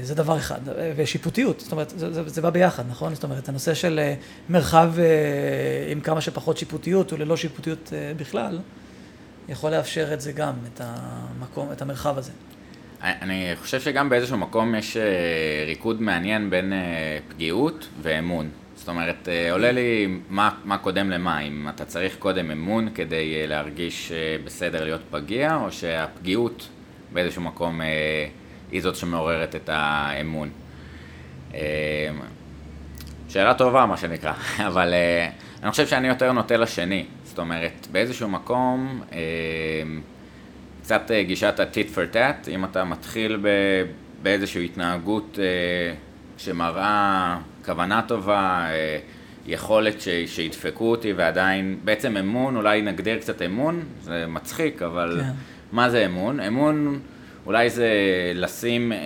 [0.02, 0.61] זה דבר אחד,
[0.96, 3.14] ושיפוטיות, זאת אומרת, זה, זה, זה בא ביחד, נכון?
[3.14, 4.00] זאת אומרת, הנושא של
[4.48, 4.92] מרחב
[5.90, 8.58] עם כמה שפחות שיפוטיות וללא שיפוטיות בכלל,
[9.48, 12.32] יכול לאפשר את זה גם, את המקום, את המרחב הזה.
[13.02, 14.96] אני חושב שגם באיזשהו מקום יש
[15.66, 16.72] ריקוד מעניין בין
[17.28, 18.50] פגיעות ואמון.
[18.78, 23.34] זאת אומרת, אה, עולה לי מה, מה קודם למה, אם אתה צריך קודם אמון כדי
[23.40, 26.68] אה, להרגיש אה, בסדר להיות פגיע, או שהפגיעות
[27.12, 27.80] באיזשהו מקום
[28.72, 30.50] היא זאת שמעוררת את האמון.
[33.28, 34.33] שאלה טובה, מה שנקרא,
[34.68, 34.94] אבל
[35.62, 37.07] אני חושב שאני יותר נוטה לשני.
[37.24, 39.02] זאת אומרת, באיזשהו מקום,
[40.83, 43.46] קצת גישת ה-tit for tat, אם אתה מתחיל
[44.22, 45.38] באיזושהי התנהגות
[46.38, 48.98] שמראה כוונה טובה, אה,
[49.46, 55.31] יכולת ש, שידפקו אותי ועדיין, בעצם אמון, אולי נגדיר קצת אמון, זה מצחיק, אבל כן.
[55.72, 56.40] מה זה אמון?
[56.40, 57.00] אמון
[57.48, 57.92] אולי זה
[58.34, 58.98] לשים, אה,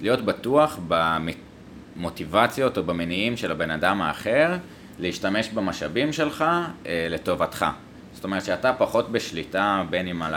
[0.00, 0.78] להיות בטוח
[1.96, 4.56] במוטיבציות או במניעים של הבן אדם האחר,
[4.98, 6.44] להשתמש במשאבים שלך
[6.86, 7.66] אה, לטובתך.
[8.14, 10.34] זאת אומרת שאתה פחות בשליטה בין אם על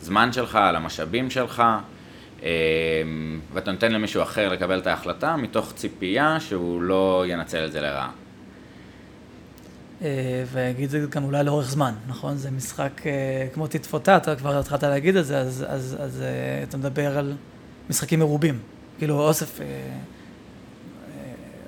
[0.00, 1.62] הזמן שלך, על המשאבים שלך,
[2.42, 2.46] אמ,
[3.52, 8.10] ואתה נותן למישהו אחר לקבל את ההחלטה מתוך ציפייה שהוא לא ינצל את זה לרעה.
[10.02, 12.36] אה, ואגיד את זה גם אולי לאורך זמן, נכון?
[12.36, 16.62] זה משחק אה, כמו תתפותה, אתה כבר התחלת להגיד את זה, אז, אז, אז אה,
[16.62, 17.36] אתה מדבר על
[17.90, 18.58] משחקים מרובים,
[18.98, 19.60] כאילו אוסף,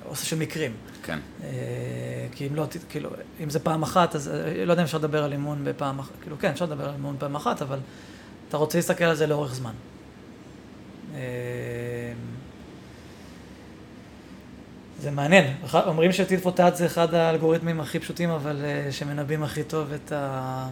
[0.05, 0.71] אוסף של מקרים.
[1.03, 1.19] כן.
[2.31, 3.09] כי אם לא, כאילו,
[3.43, 4.31] אם זה פעם אחת, אז
[4.65, 7.15] לא יודע אם אפשר לדבר על אימון בפעם אחת, כאילו כן, אפשר לדבר על אימון
[7.19, 7.79] פעם אחת, אבל
[8.49, 9.73] אתה רוצה להסתכל על זה לאורך זמן.
[15.01, 20.11] זה מעניין, אומרים שטילפוטט זה אחד האלגוריתמים הכי פשוטים, אבל אה, שמנבאים הכי טוב את
[20.11, 20.67] ה...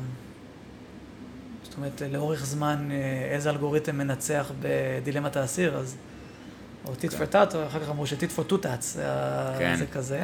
[1.63, 5.98] זאת אומרת, לאורך זמן אה, איזה אלגוריתם מנצח בדילמת האסיר, אז...
[6.88, 8.86] או טיט פור טאט, או אחר כך אמרו שטיט פור טוטאט,
[9.60, 9.76] כן.
[9.76, 10.24] זה כזה.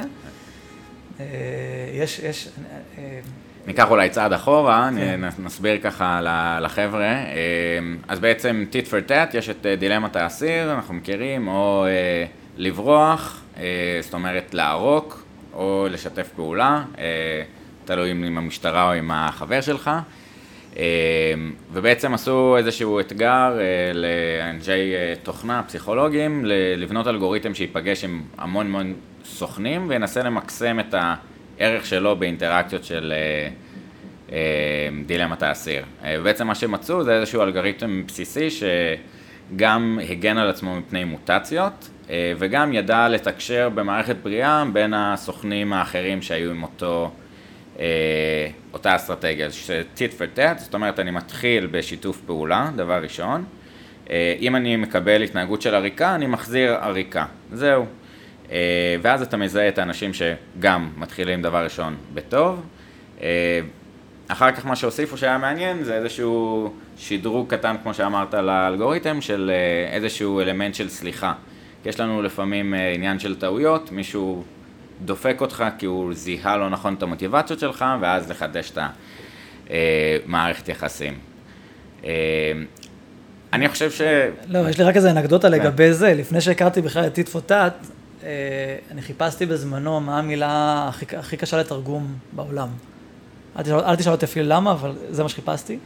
[1.19, 1.25] אה,
[1.93, 2.49] יש, יש...
[3.67, 5.21] ניקח אולי צעד אחורה, כן.
[5.39, 6.19] נסביר ככה
[6.61, 7.23] לחבר'ה.
[8.07, 11.85] אז בעצם tit for tat, יש את דילמת האסיר, אנחנו מכירים, או
[12.57, 13.44] לברוח,
[14.01, 17.43] זאת אומרת לערוק, או לשתף פעולה, אה,
[17.85, 19.91] תלוי עם המשטרה או עם החבר שלך.
[20.77, 21.33] אה,
[21.73, 26.45] ובעצם עשו איזשהו אתגר אה, לאנשי אה, תוכנה, פסיכולוגים,
[26.77, 28.93] לבנות אלגוריתם שייפגש עם המון המון
[29.25, 30.95] סוכנים וינסה למקסם את
[31.59, 33.49] הערך שלו באינטראקציות של אה,
[34.31, 35.83] אה, דילמת האסיר.
[36.03, 38.47] אה, בעצם מה שמצאו זה איזשהו אלגוריתם בסיסי
[39.53, 46.21] שגם הגן על עצמו מפני מוטציות אה, וגם ידע לתקשר במערכת בריאה בין הסוכנים האחרים
[46.21, 47.11] שהיו עם אותו...
[47.79, 49.47] אה, אותה אסטרטגיה,
[49.97, 53.43] for tat, זאת אומרת אני מתחיל בשיתוף פעולה, דבר ראשון.
[54.09, 57.85] אה, אם אני מקבל התנהגות של עריקה, אני מחזיר עריקה, זהו.
[59.01, 62.61] ואז אתה מזהה את האנשים שגם מתחילים דבר ראשון בטוב.
[64.27, 69.95] אחר כך מה שהוסיפו שהיה מעניין זה איזשהו שדרוג קטן, כמו שאמרת, לאלגוריתם של אה,
[69.95, 71.33] איזשהו אלמנט של סליחה.
[71.83, 74.43] כי יש לנו לפעמים אה, עניין של טעויות, מישהו
[75.05, 78.77] דופק אותך כי הוא זיהה לא נכון את המוטיבציות שלך, ואז לחדש את
[79.69, 81.19] המערכת יחסים.
[82.05, 82.11] אה,
[83.53, 84.01] אני חושב ש...
[84.47, 85.17] לא, יש לי רק איזה כן.
[85.17, 86.13] אנקדוטה לגבי זה.
[86.13, 87.29] לפני שהכרתי בכלל את טיט
[88.23, 92.67] אה, אני חיפשתי בזמנו מה המילה הכי, הכי קשה לתרגום בעולם.
[93.57, 95.79] אל תשאל, אל תשאל אותי אפילו למה, אבל זה מה שחיפשתי.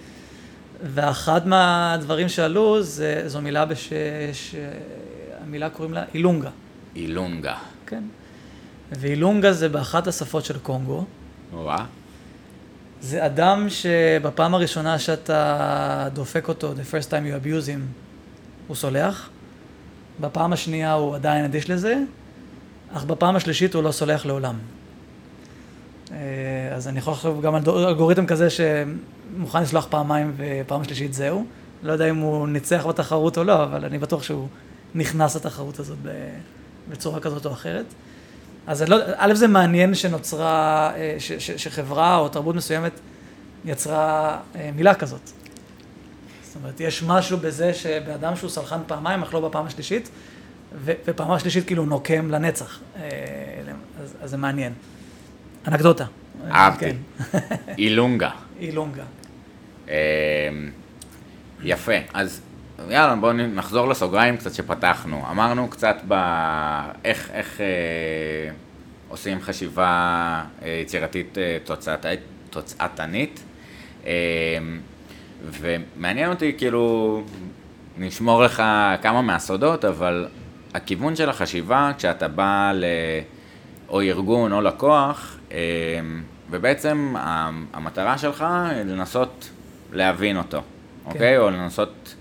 [0.84, 3.94] ואחד מהדברים שעלו, זה, זו מילה בש...
[4.34, 4.56] ש...
[5.44, 6.50] המילה קוראים לה אילונגה,
[6.96, 7.56] אילונגה.
[7.88, 8.04] כן?
[8.92, 11.06] ואילונגה זה באחת השפות של קונגו.
[11.54, 11.86] וואה.
[13.02, 17.82] זה אדם שבפעם הראשונה שאתה דופק אותו, the first time you abuse him,
[18.68, 19.30] הוא סולח.
[20.20, 21.96] בפעם השנייה הוא עדיין אדיש לזה,
[22.94, 24.56] אך בפעם השלישית הוא לא סולח לעולם.
[26.12, 31.46] אה, אז אני יכול לחשוב גם על אלגוריתם כזה שמוכן לסלוח פעמיים ופעם שלישית זהו.
[31.84, 34.48] לא יודע אם הוא ניצח בתחרות או לא, אבל אני בטוח שהוא
[34.96, 35.98] נכנס לתחרות הזאת
[36.90, 37.86] בצורה כזאת או אחרת.
[38.68, 42.92] אז לא, א', זה מעניין שנוצרה, אה, ש, ש, שחברה או תרבות מסוימת
[43.66, 45.30] יצרה אה, מילה כזאת.
[46.44, 50.10] זאת אומרת, יש משהו בזה שבאדם שהוא סלחן פעמיים, אך לא בפעם השלישית,
[50.76, 52.80] ו, ופעם השלישית כאילו נוקם לנצח.
[54.02, 54.74] אז, אז זה מעניין.
[55.68, 56.06] אנקדוטה.
[56.52, 56.86] אהבתי.
[56.86, 56.96] כן.
[57.78, 58.30] אילונגה.
[58.60, 59.04] אילונגה.
[59.90, 59.96] אה,
[61.64, 62.42] יפה, אז
[62.90, 65.24] יאללה בואו נחזור לסוגריים קצת שפתחנו.
[65.32, 66.14] אמרנו קצת ב...
[67.06, 67.66] איך, איך אה,
[69.10, 72.06] עושים חשיבה אה, יצירתית אה, תוצאת,
[72.50, 73.44] תוצאתנית.
[74.06, 74.12] אה,
[75.44, 77.24] ומעניין אותי כאילו,
[77.98, 78.64] נשמור לך
[79.02, 80.28] כמה מהסודות, אבל
[80.74, 82.86] הכיוון של החשיבה כשאתה בא ל...
[83.90, 85.39] או ארגון או לקוח,
[86.50, 89.50] ובעצם ה- המטרה שלך היא לנסות
[89.94, 90.62] להבין אותו,
[91.06, 91.38] אוקיי?
[91.38, 92.16] או לנסות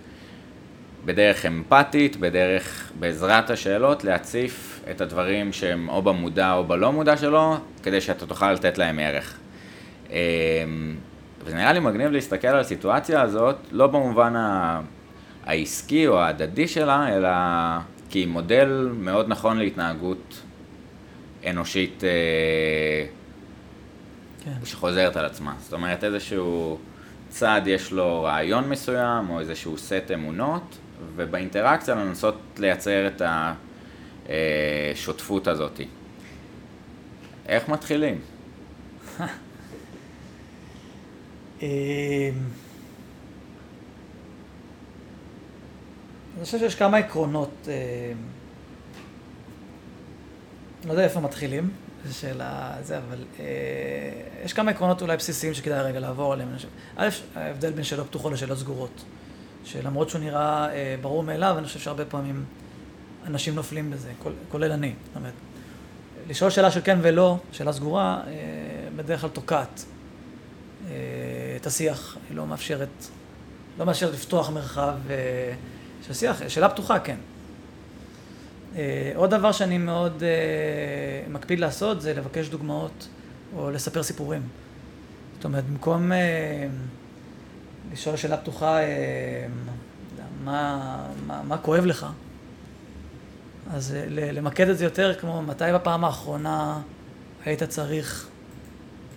[1.05, 7.57] בדרך אמפתית, בדרך, בעזרת השאלות, להציף את הדברים שהם או במודע או בלא מודע שלו,
[7.83, 9.37] כדי שאתה תוכל לתת להם ערך.
[10.11, 10.17] אה,
[11.45, 14.81] וזה נראה לי מגניב להסתכל על הסיטואציה הזאת, לא במובן ה-
[15.47, 17.29] העסקי או ההדדי שלה, אלא
[18.11, 20.43] כי היא מודל מאוד נכון להתנהגות
[21.51, 22.09] אנושית אה,
[24.61, 24.67] כן.
[24.67, 25.55] שחוזרת על עצמה.
[25.61, 26.79] זאת אומרת, איזשהו
[27.29, 30.79] צד יש לו רעיון מסוים, או איזשהו סט אמונות,
[31.17, 33.23] ובאינטראקציה לנסות לייצר את
[34.29, 35.81] השותפות הזאת.
[37.47, 38.21] איך מתחילים?
[41.63, 42.31] אה,
[46.37, 48.13] אני חושב שיש כמה עקרונות, אה,
[50.87, 51.71] לא יודע איפה מתחילים,
[52.07, 53.45] זו שאלה, זה, אבל אה,
[54.45, 56.49] יש כמה עקרונות אולי בסיסיים שכדאי רגע לעבור עליהם.
[56.97, 59.05] א', ההבדל בין שאלות פתוחות לשאלות סגורות,
[59.64, 62.45] שלמרות שהוא נראה אה, ברור מאליו, אני חושב שהרבה פעמים
[63.27, 64.95] אנשים נופלים בזה, כולל, כולל אני.
[65.07, 65.33] זאת אומרת,
[66.29, 68.33] לשאול שאלה של כן ולא, שאלה סגורה, אה,
[68.97, 69.85] בדרך כלל תוקעת.
[70.91, 70.95] אה,
[71.57, 72.89] את השיח, היא לא מאפשרת,
[73.79, 75.53] לא מאפשרת לפתוח מרחב אה,
[76.07, 77.16] של שיח, שאלה פתוחה, כן.
[78.77, 80.29] אה, עוד דבר שאני מאוד אה,
[81.33, 83.09] מקפיד לעשות זה לבקש דוגמאות
[83.57, 84.43] או לספר סיפורים.
[85.37, 86.66] זאת אומרת, במקום אה,
[87.93, 89.47] לשאול שאלה פתוחה, אה,
[90.45, 90.97] מה,
[91.27, 92.07] מה, מה כואב לך,
[93.73, 96.81] אז ל- למקד את זה יותר כמו מתי בפעם האחרונה
[97.45, 98.29] היית צריך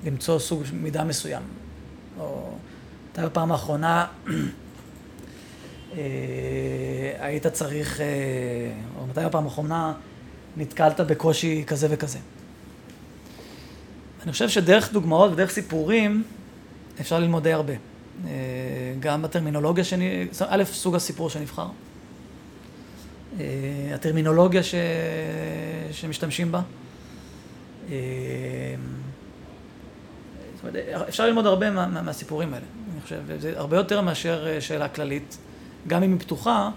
[0.06, 1.44] למצוא סוג מידע מסוים,
[2.20, 2.54] או
[3.12, 4.06] מתי בפעם האחרונה
[7.20, 8.06] היית צריך, אה,
[9.00, 9.94] או מתי בפעם האחרונה
[10.58, 12.20] נתקלת בקושי כזה וכזה.
[14.24, 16.24] אני חושב שדרך דוגמאות ודרך סיפורים
[17.02, 17.74] אפשר ללמוד די הרבה.
[17.74, 18.30] אה,
[19.00, 21.68] גם בטרמינולוגיה, שאני, א', סוג הסיפור שנבחר.
[23.94, 24.76] הטרמינולוגיה ש...
[25.92, 26.62] שמשתמשים בה.
[31.08, 34.90] אפשר ללמוד הרבה מה, מה, מהסיפורים האלה, אני חושב, זה הרבה יותר מאשר אה, שאלה
[34.90, 35.38] כללית,
[35.88, 36.70] גם אם היא פתוחה.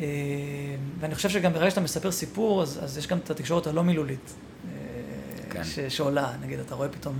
[0.00, 0.06] אה,
[1.00, 4.34] ואני חושב שגם ברגע שאתה מספר סיפור, אז, אז יש גם את התקשורת הלא מילולית
[4.64, 4.70] אה,
[5.50, 5.64] כן.
[5.64, 7.16] ש, שעולה, נגיד, אתה רואה פתאום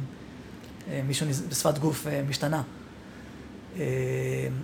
[1.07, 2.63] מישהו בשפת גוף משתנה.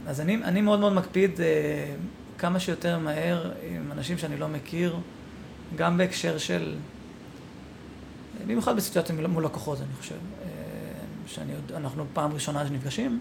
[0.06, 1.40] אז אני, אני מאוד מאוד מקפיד
[2.38, 4.96] כמה שיותר מהר עם אנשים שאני לא מכיר,
[5.76, 6.74] גם בהקשר של,
[8.46, 10.16] במיוחד בסיטואציה מול לקוחות, אני חושב.
[11.26, 13.20] שאני עוד, אנחנו פעם ראשונה שנפגשים,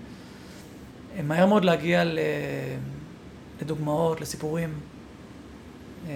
[1.24, 2.20] מהר מאוד להגיע ל,
[3.62, 4.74] לדוגמאות, לסיפורים.
[6.08, 6.14] אה,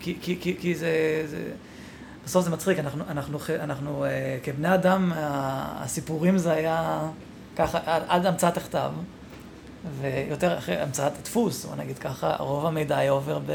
[0.00, 1.52] כי, כי, כי, כי זה, זה,
[2.24, 7.00] בסוף זה מצחיק, אנחנו, אנחנו, אנחנו אה, כבני אדם, הסיפורים זה היה
[7.56, 7.78] ככה,
[8.08, 8.90] עד, המצאת הכתב,
[10.00, 13.52] ויותר אחרי המצאת הדפוס, בוא נגיד ככה, רוב המידע היה עובר ב...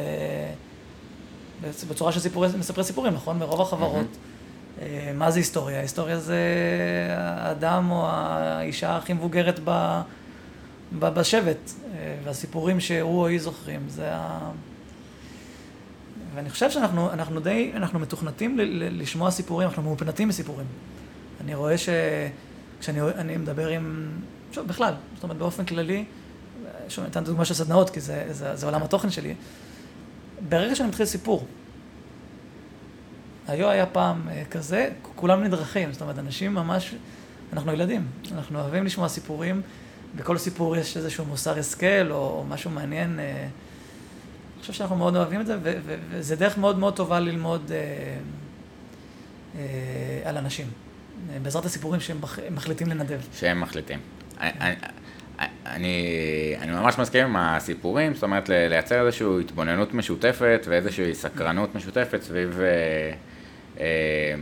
[1.89, 3.39] בצורה של סיפורי, מספרי סיפורים, נכון?
[3.39, 4.05] ברוב החברות.
[4.05, 4.81] Mm-hmm.
[4.81, 5.81] אה, מה זה היסטוריה?
[5.81, 6.37] היסטוריה זה
[7.17, 10.01] האדם או האישה הכי מבוגרת ב,
[10.99, 14.51] בשבט, אה, והסיפורים שהוא או היא זוכרים, זה ה...
[16.35, 20.65] ואני חושב שאנחנו אנחנו די, אנחנו מתוכנתים ל, ל, לשמוע סיפורים, אנחנו מאופנתים בסיפורים.
[21.41, 24.11] אני רואה שכשאני מדבר עם,
[24.51, 26.05] שוב, בכלל, זאת אומרת, באופן כללי,
[26.89, 29.35] שוב, אני אתן דוגמה של סדנאות, כי זה, זה, זה עולם התוכן שלי,
[30.49, 31.45] ברגע שאני מתחיל סיפור,
[33.47, 36.95] היו היה פעם אה, כזה, כולם נדרכים, זאת אומרת, אנשים ממש,
[37.53, 39.61] אנחנו ילדים, אנחנו אוהבים לשמוע סיפורים,
[40.15, 43.19] בכל סיפור יש איזשהו מוסר השכל או, או משהו מעניין.
[43.19, 43.47] אה,
[44.55, 45.57] אני חושב שאנחנו מאוד אוהבים את זה,
[46.11, 47.77] וזה דרך מאוד מאוד טובה ללמוד אה,
[49.55, 50.67] אה, על אנשים,
[51.33, 52.17] אה, בעזרת הסיפורים שהם
[52.51, 53.19] מחליטים לנדב.
[53.33, 53.99] שהם מחליטים.
[54.39, 54.75] אני,
[55.65, 62.21] אני, אני ממש מסכים עם הסיפורים, זאת אומרת לייצר איזושהי התבוננות משותפת ואיזושהי סקרנות משותפת
[62.21, 62.59] סביב...
[62.59, 63.11] אה,
[63.79, 64.35] אה,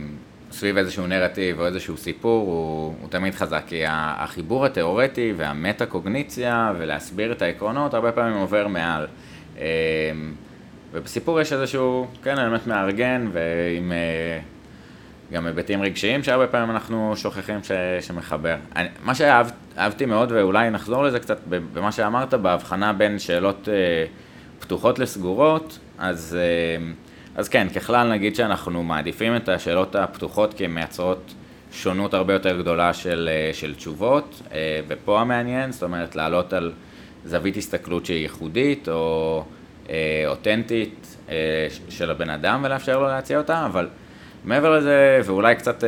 [0.52, 7.32] סביב איזשהו נרטיב או איזשהו סיפור הוא, הוא תמיד חזק, כי החיבור התיאורטי והמטה-קוגניציה ולהסביר
[7.32, 9.06] את העקרונות הרבה פעמים עובר מעל.
[9.58, 9.64] אה,
[10.92, 14.40] ובסיפור יש איזשהו, כן, אלמנט מארגן ועם אה,
[15.32, 17.70] גם היבטים רגשיים שהרבה פעמים אנחנו שוכחים ש,
[18.00, 18.56] שמחבר.
[18.76, 23.68] אני, מה שאהבתי מאוד, ואולי נחזור לזה קצת במה שאמרת, בהבחנה בין שאלות
[24.60, 26.38] פתוחות לסגורות, אז...
[27.36, 31.34] אז כן, ככלל נגיד שאנחנו מעדיפים את השאלות הפתוחות כי הן מייצרות
[31.72, 36.72] שונות הרבה יותר גדולה של, אה, של תשובות, אה, ופה המעניין, זאת אומרת לעלות על
[37.24, 39.44] זווית הסתכלות שהיא ייחודית או
[39.90, 41.16] אה, אותנטית
[41.88, 43.88] של הבן אדם ולאפשר לו להציע אותה, אבל
[44.44, 45.84] מעבר לזה, ואולי קצת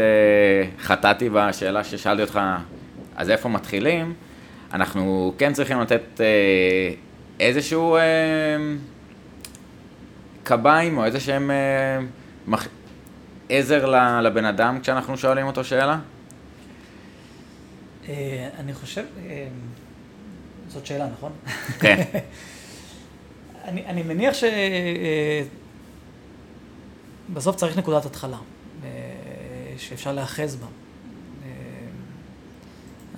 [0.80, 2.40] חטאתי בשאלה ששאלתי אותך,
[3.16, 4.14] אז איפה מתחילים?
[4.72, 6.20] אנחנו כן צריכים לתת
[7.40, 7.96] איזשהו...
[10.46, 11.98] קביים או איזה שהם אה,
[12.46, 12.68] מח...
[13.48, 13.86] עזר
[14.20, 15.98] לבן אדם כשאנחנו שואלים אותו שאלה?
[18.08, 19.46] אה, אני חושב, אה,
[20.68, 21.32] זאת שאלה, נכון?
[21.80, 22.02] כן.
[23.68, 24.34] אני, אני מניח
[27.30, 28.38] שבסוף צריך נקודת התחלה,
[29.78, 30.66] שאפשר להאחז בה.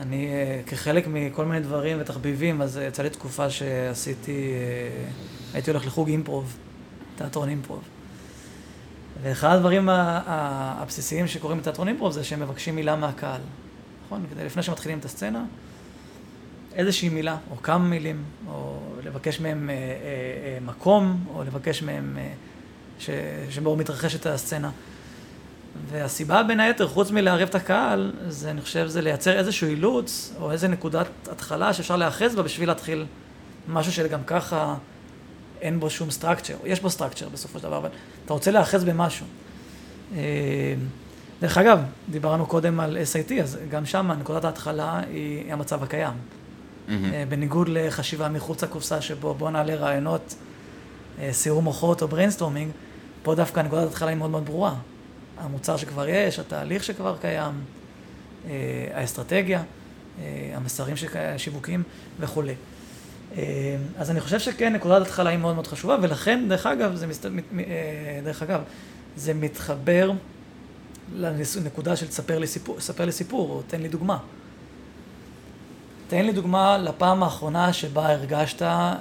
[0.00, 0.28] אני,
[0.66, 4.52] כחלק מכל מיני דברים ותחביבים, אז יצא לי תקופה שעשיתי,
[5.54, 6.56] הייתי הולך לחוג אימפרוב.
[7.18, 7.82] תיאטרון אימפרוב.
[9.22, 13.40] ואחד הדברים הבסיסיים שקורים בתיאטרון אימפרוב זה שהם מבקשים מילה מהקהל,
[14.06, 14.24] נכון?
[14.30, 15.44] כדי לפני שמתחילים את הסצנה,
[16.74, 22.18] איזושהי מילה, או כמה מילים, או לבקש מהם אה, אה, אה, מקום, או לבקש מהם
[22.18, 22.32] אה,
[23.50, 24.70] שבו מתרחשת הסצנה.
[25.90, 30.52] והסיבה בין היתר, חוץ מלערב את הקהל, זה אני חושב, זה לייצר איזשהו אילוץ, או
[30.52, 33.06] איזה נקודת התחלה שאפשר להיאחז בה בשביל להתחיל
[33.68, 34.74] משהו שגם ככה
[35.60, 37.88] אין בו שום structure, יש בו structure בסופו של דבר, אבל
[38.24, 39.26] אתה רוצה להאחז במשהו.
[40.16, 40.74] אה,
[41.40, 41.80] דרך אגב,
[42.10, 46.12] דיברנו קודם על SIT, אז גם שם נקודת ההתחלה היא המצב הקיים.
[46.12, 46.92] Mm-hmm.
[47.28, 50.34] בניגוד לחשיבה מחוץ לקופסה, שבו בוא נעלה רעיונות,
[51.20, 52.70] אה, סיעור מוחות או brainstorming,
[53.22, 54.74] פה דווקא נקודת ההתחלה היא מאוד מאוד ברורה.
[55.38, 57.52] המוצר שכבר יש, התהליך שכבר קיים,
[58.94, 59.62] האסטרטגיה,
[60.54, 60.96] המסרים
[61.34, 61.82] השיווקיים
[62.20, 62.54] וכולי.
[63.36, 67.06] אה, אז אני חושב שכן, נקודת התחלה היא מאוד מאוד חשובה, ולכן, דרך אגב, זה,
[67.06, 67.26] מסת...
[67.26, 67.30] אה,
[68.24, 68.60] דרך אגב,
[69.16, 70.12] זה מתחבר
[71.14, 74.18] לנקודה של תספר לי סיפור, ספר לי סיפור, או תן לי דוגמה.
[76.08, 78.98] תן לי דוגמה לפעם האחרונה שבה הרגשת אה,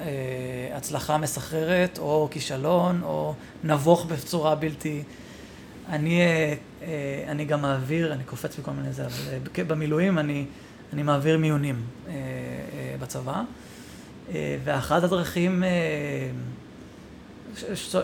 [0.74, 5.04] הצלחה מסחררת, או כישלון, או נבוך בצורה בלתי...
[5.90, 9.14] אני, אה, אה, אני גם מעביר, אני קופץ בכל מיני זה, אבל
[9.58, 10.46] אה, במילואים אני,
[10.94, 13.44] אני מעביר מיונים אה, אה, בצבא,
[14.64, 16.30] ואחת הדרכים, אה,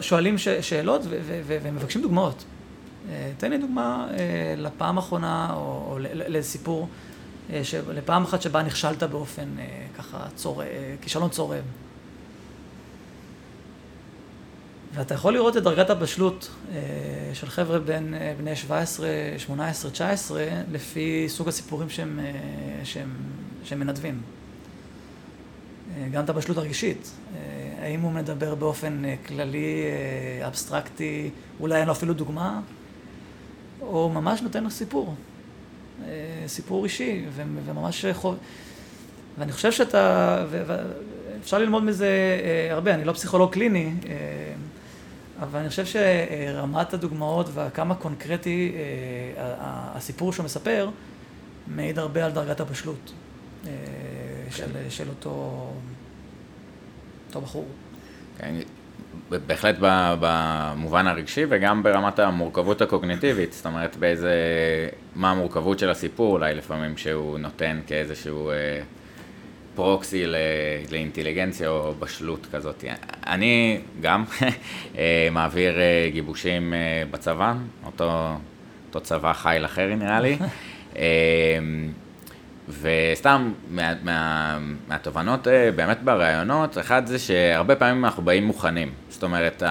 [0.01, 1.01] שואלים שאלות
[1.47, 2.43] ומבקשים דוגמאות.
[3.09, 6.87] אה, תן לי דוגמה אה, לפעם האחרונה, או, לסיפור,
[7.49, 7.61] אה,
[7.93, 10.63] לפעם אחת שבה נכשלת באופן אה, ככה צור...
[10.63, 11.63] אה, כישלון צורם.
[14.93, 16.79] ואתה יכול לראות את דרגת הבשלות אה,
[17.33, 19.07] של חבר'ה בין אה, בני 17,
[19.37, 23.09] 18, 19, לפי סוג הסיפורים שהם, אה, שהם,
[23.63, 24.21] שהם מנדבים.
[25.97, 27.11] אה, גם את הבשלות הרגשית.
[27.35, 29.83] אה, האם הוא מדבר באופן אה, כללי,
[30.47, 31.29] אבסטרקטי,
[31.59, 32.61] אולי אין לו אפילו דוגמה,
[33.81, 35.15] או ממש נותן לו סיפור.
[36.47, 38.35] סיפור אישי, וממש חוב...
[39.37, 40.45] ואני חושב שאתה...
[41.41, 42.09] אפשר ללמוד מזה
[42.71, 43.91] הרבה, אני לא פסיכולוג קליני,
[45.41, 48.75] אבל אני חושב שרמת הדוגמאות וכמה קונקרטי
[49.37, 50.89] הסיפור שהוא מספר,
[51.67, 53.13] מעיד הרבה על דרגת הבשלות
[54.55, 55.67] של, של אותו,
[57.27, 57.65] אותו בחור.
[58.37, 58.55] כן,
[59.29, 59.75] בהחלט
[60.19, 64.33] במובן הרגשי וגם ברמת המורכבות הקוגניטיבית, זאת אומרת באיזה,
[65.15, 68.55] מה המורכבות של הסיפור אולי לפעמים שהוא נותן כאיזשהו אה,
[69.75, 70.35] פרוקסי ל-
[70.91, 72.83] לאינטליגנציה או בשלות כזאת.
[73.27, 74.23] אני גם
[74.97, 77.53] אה, מעביר אה, גיבושים אה, בצבא,
[77.85, 78.29] אותו,
[78.87, 80.37] אותו צבא חיל אחר נראה לי.
[82.69, 84.57] וסתם מה, מה,
[84.87, 88.91] מהתובנות אה, באמת בראיונות, אחד זה שהרבה פעמים אנחנו באים מוכנים.
[89.09, 89.63] זאת אומרת,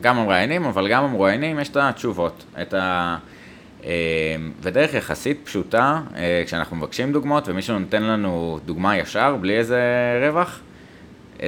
[0.00, 2.44] גם המראיינים, אבל גם המרואיינים, יש את התשובות.
[2.62, 3.16] את ה...
[3.84, 3.90] אה,
[4.62, 9.80] ודרך יחסית פשוטה, אה, כשאנחנו מבקשים דוגמאות ומישהו נותן לנו דוגמה ישר, בלי איזה
[10.26, 10.60] רווח,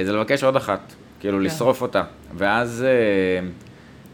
[0.03, 1.43] זה לבקש עוד אחת, כאילו כן.
[1.43, 2.03] לשרוף אותה.
[2.37, 2.85] ואז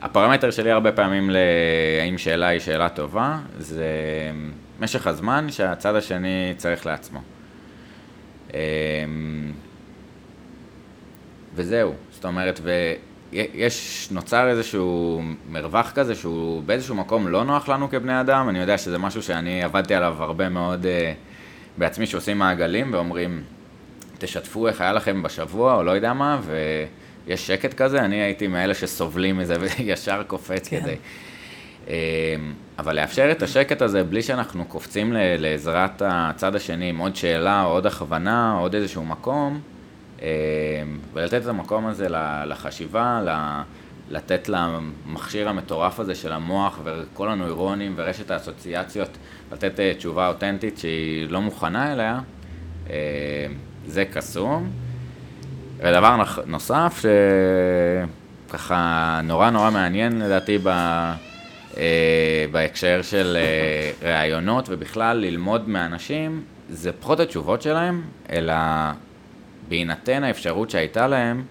[0.01, 3.85] הפרמטר שלי הרבה פעמים להאם שאלה היא שאלה טובה, זה
[4.79, 7.19] משך הזמן שהצד השני צריך לעצמו.
[8.53, 8.59] אה,
[11.55, 12.59] וזהו, זאת אומרת,
[13.33, 18.77] ויש, נוצר איזשהו מרווח כזה שהוא באיזשהו מקום לא נוח לנו כבני אדם, אני יודע
[18.77, 21.13] שזה משהו שאני עבדתי עליו הרבה מאוד אה,
[21.77, 23.43] בעצמי, שעושים מעגלים ואומרים,
[24.17, 28.73] תשתפו איך היה לכם בשבוע, או לא יודע מה, ויש שקט כזה, אני הייתי מאלה
[28.73, 30.81] שסובלים מזה וישר קופץ כן.
[30.81, 30.95] כדי.
[31.89, 32.35] אה,
[32.79, 37.85] אבל לאפשר את השקט הזה בלי שאנחנו קופצים לעזרת הצד השני עם עוד שאלה, עוד
[37.85, 39.61] הכוונה, עוד איזשהו מקום,
[40.21, 40.27] אה,
[41.13, 42.07] ולתת את המקום הזה
[42.45, 43.21] לחשיבה,
[44.09, 49.09] לתת למכשיר המטורף הזה של המוח וכל הנוירונים ורשת האסוציאציות,
[49.51, 52.19] לתת אה, תשובה אותנטית שהיא לא מוכנה אליה,
[52.89, 52.95] אה,
[53.87, 54.69] זה קסום.
[55.77, 56.15] ודבר
[56.45, 57.03] נוסף,
[58.49, 60.69] שככה נורא נורא מעניין לדעתי ב...
[61.77, 68.01] אה, בהקשר של אה, ראיונות ובכלל ללמוד מאנשים, זה פחות התשובות שלהם,
[68.31, 68.53] אלא
[69.67, 71.43] בהינתן האפשרות שהייתה להם,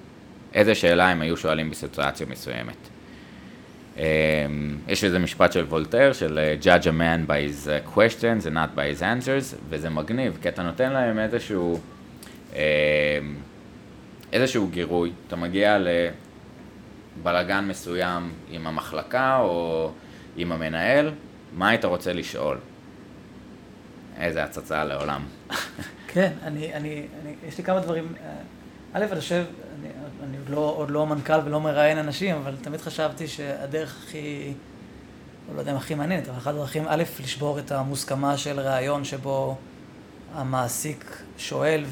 [0.55, 2.77] איזה שאלה הם היו שואלים בסיטואציה מסוימת.
[3.99, 4.05] אה,
[4.89, 8.99] יש איזה משפט של וולטר, של judge a man by his questions and not by
[8.99, 11.81] his answers, וזה מגניב, כי אתה נותן להם איזשהו,
[14.33, 15.79] איזשהו גירוי, אתה מגיע
[17.23, 19.91] לבלגן מסוים עם המחלקה או
[20.37, 21.13] עם המנהל,
[21.53, 22.59] מה היית רוצה לשאול?
[24.17, 25.23] איזה הצצה לעולם.
[26.13, 28.15] כן, אני, אני, אני, יש לי כמה דברים.
[28.93, 29.45] א', אני חושב,
[29.81, 29.89] אני,
[30.29, 34.53] אני עוד, לא, עוד לא מנכ"ל ולא מראיין אנשים, אבל תמיד חשבתי שהדרך הכי,
[35.55, 39.57] לא יודע אם הכי מעניינת, אבל אחת הדרכים, א', לשבור את המוסכמה של ראיון שבו
[40.35, 41.85] המעסיק שואל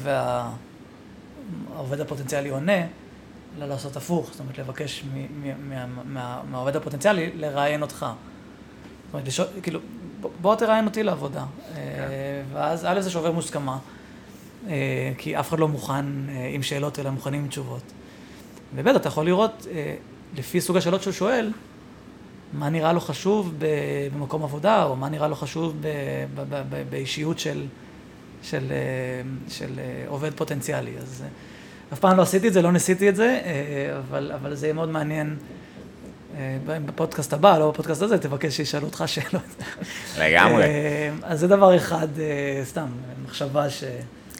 [1.73, 2.81] והעובד הפוטנציאלי עונה,
[3.57, 5.03] אלא לעשות הפוך, זאת אומרת, לבקש
[6.45, 8.05] מהעובד הפוטנציאלי לראיין אותך.
[9.05, 9.79] זאת אומרת, לשאול, כאילו,
[10.41, 11.45] בוא- תראיין אותי לעבודה.
[11.75, 11.81] אה,
[12.53, 13.77] ואז א' זה שובר מוסכמה,
[14.69, 14.73] אה,
[15.17, 17.81] כי אף אחד לא מוכן אה, עם שאלות, אלא מוכנים עם תשובות.
[18.75, 19.67] וב' אתה יכול לראות,
[20.37, 21.51] לפי סוג השאלות שהוא שואל,
[22.53, 23.53] מה נראה לו חשוב
[24.13, 25.85] במקום עבודה, או מה נראה לו חשוב ב-
[26.35, 27.65] ב- ב- ב- באישיות של,
[28.43, 28.71] של,
[29.49, 30.91] של אה, עובד פוטנציאלי.
[30.97, 31.23] אז
[31.93, 33.39] אף פעם לא עשיתי את זה, לא ניסיתי את זה,
[34.09, 35.35] אבל, אבל זה יהיה מאוד מעניין.
[36.37, 39.43] אה, בפודקאסט הבא, לא בפודקאסט הזה, תבקש שישאלו אותך שאלות.
[40.19, 40.63] לגמרי.
[40.63, 42.87] אה, אז זה דבר אחד, אה, סתם,
[43.25, 43.83] מחשבה ש...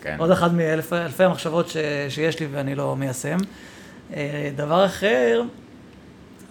[0.02, 0.16] כן.
[0.20, 1.78] עוד אחת מאלפי המחשבות ש...
[2.10, 3.38] שיש לי ואני לא מיישם.
[4.56, 5.42] דבר אחר,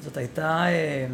[0.01, 1.07] זאת הייתה אה,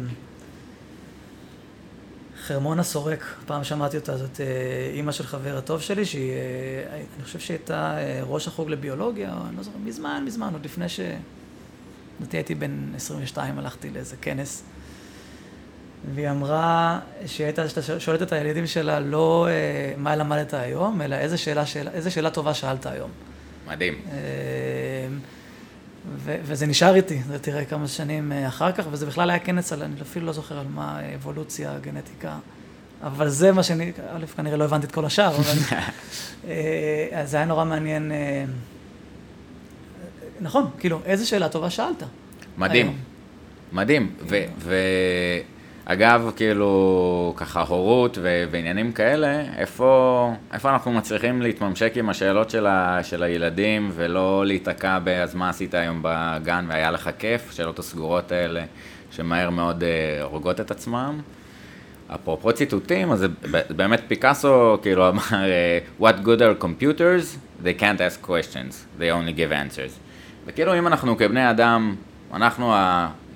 [2.45, 4.41] חרמונה סורק, פעם שמעתי אותה, זאת
[4.93, 6.33] אימא של חבר הטוב שלי, שהיא,
[6.93, 10.99] אני חושב שהיא הייתה ראש החוג לביולוגיה, אני לא זוכר, מזמן, מזמן, עוד לפני ש...
[12.19, 14.63] לדעתי הייתי בן 22, הלכתי לאיזה כנס,
[16.15, 17.63] והיא אמרה שהיא הייתה
[17.99, 19.47] שואלת את הילדים שלה לא
[19.97, 23.09] מה למדת היום, אלא איזה שאלה, שאלה, איזה שאלה טובה שאלת היום.
[23.67, 24.01] מדהים.
[26.17, 29.73] ו- וזה נשאר איתי, זה תראה כמה שנים אה, אחר כך, וזה בכלל היה כנס
[29.73, 32.37] על, אני אפילו לא זוכר על מה, אבולוציה, גנטיקה,
[33.03, 35.43] אבל זה מה שאני, א', כנראה לא הבנתי את כל השאר, אבל
[36.47, 38.11] אה, אז זה היה נורא מעניין.
[40.41, 42.03] אה, נכון, כאילו, איזה שאלה טובה שאלת.
[42.57, 42.95] מדהים, היום.
[43.71, 45.39] מדהים, ו- ו-
[45.85, 52.67] אגב, כאילו, ככה הורות ו- ועניינים כאלה, איפה, איפה אנחנו מצליחים להתממשק עם השאלות של,
[52.67, 58.31] ה- של הילדים ולא להיתקע ב"אז מה עשית היום בגן והיה לך כיף", השאלות הסגורות
[58.31, 58.63] האלה,
[59.11, 61.19] שמהר מאוד uh, הורגות את עצמם.
[62.15, 63.27] אפרופו ציטוטים, אז זה
[63.69, 67.37] באמת פיקאסו כאילו אמר, אה, What good are computers?
[67.63, 70.10] They can't ask questions, they only give answers.
[70.45, 71.95] וכאילו אם אנחנו כבני אדם,
[72.33, 72.73] אנחנו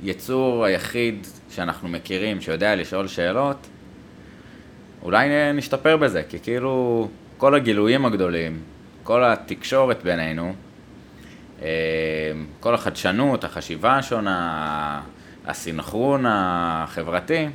[0.03, 3.67] היצור היחיד שאנחנו מכירים, שיודע לשאול שאלות,
[5.03, 8.59] אולי נשתפר בזה, כי כאילו כל הגילויים הגדולים,
[9.03, 10.53] כל התקשורת בינינו,
[11.61, 11.67] אה,
[12.59, 15.01] כל החדשנות, החשיבה השונה,
[15.45, 17.47] הסינכרון החברתי,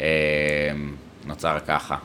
[0.00, 0.06] אה,
[1.26, 1.96] נוצר ככה.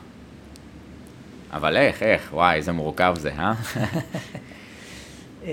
[1.52, 3.52] אבל איך, איך, וואי, איזה מורכב זה, אה?
[5.44, 5.50] אה,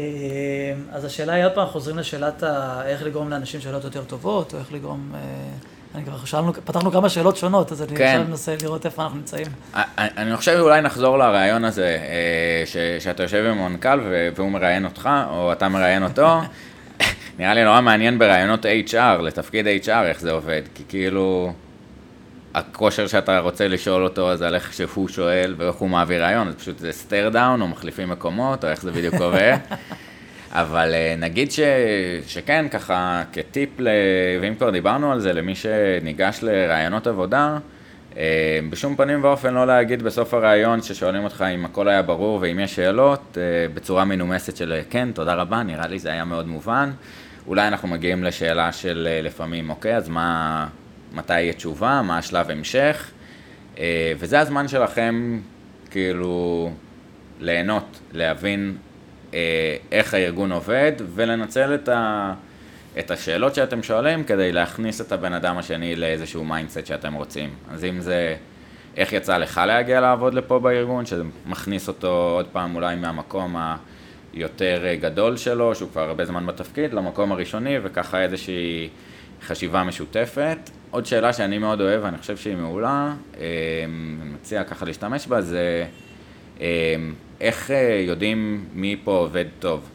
[0.92, 2.82] אז השאלה היא עוד פעם, חוזרים לשאלת ה...
[2.86, 5.12] איך לגרום לאנשים שאלות יותר טובות, או איך לגרום...
[5.16, 5.20] אה,
[5.96, 8.06] אני כבר שאלנו, פתחנו כמה שאלות שונות, אז אני כן.
[8.06, 9.48] עכשיו מנסה לראות איפה אנחנו נמצאים.
[9.98, 14.00] אני חושב אולי נחזור לרעיון הזה, אה, ש, שאתה יושב עם המנכ"ל
[14.36, 16.42] והוא מראיין אותך, או אתה מראיין אותו.
[17.40, 21.54] נראה לי נורא מעניין ברעיונות HR, לתפקיד HR, איך זה עובד, כי כאילו...
[22.58, 26.56] הכושר שאתה רוצה לשאול אותו זה על איך שהוא שואל ואיך הוא מעביר ריאיון, אז
[26.56, 29.58] פשוט זה stare down או מחליפים מקומות או איך זה בדיוק עובד.
[30.52, 31.60] אבל אה, נגיד ש,
[32.28, 33.88] שכן, ככה כטיפ, ל...
[34.42, 37.58] ואם כבר דיברנו על זה, למי שניגש לראיונות עבודה,
[38.18, 42.60] אה, בשום פנים ואופן לא להגיד בסוף הריאיון ששואלים אותך אם הכל היה ברור ואם
[42.60, 46.92] יש שאלות, אה, בצורה מנומסת של כן, תודה רבה, נראה לי זה היה מאוד מובן.
[47.48, 50.68] אולי אנחנו מגיעים לשאלה של לפעמים, אוקיי, אז מה,
[51.14, 53.12] מתי יהיה תשובה, מה השלב המשך,
[53.78, 55.40] אה, וזה הזמן שלכם
[55.92, 56.72] כאילו
[57.40, 58.78] ליהנות, להבין
[59.34, 62.34] אה, איך הארגון עובד ולנצל את, ה,
[63.00, 67.50] את השאלות שאתם שואלים כדי להכניס את הבן אדם השני לאיזשהו mindset שאתם רוצים.
[67.72, 68.36] אז אם זה
[68.98, 73.56] איך יצא לך להגיע לעבוד לפה בארגון, שזה מכניס אותו עוד פעם אולי מהמקום
[74.34, 78.90] היותר גדול שלו, שהוא כבר הרבה זמן בתפקיד, למקום הראשוני, וככה איזושהי
[79.46, 80.70] חשיבה משותפת.
[80.92, 83.42] עוד שאלה שאני מאוד אוהב, ואני חושב שהיא מעולה, אמ,
[84.22, 85.86] אני מציע ככה להשתמש בה, זה
[86.60, 86.66] אמ,
[87.42, 89.90] איך אה, יודעים מי פה עובד טוב,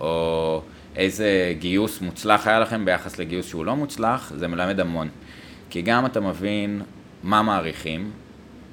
[0.00, 0.62] או
[0.96, 5.08] איזה גיוס מוצלח היה לכם ביחס לגיוס שהוא לא מוצלח, זה מלמד המון.
[5.70, 6.82] כי גם אתה מבין
[7.22, 8.10] מה מעריכים,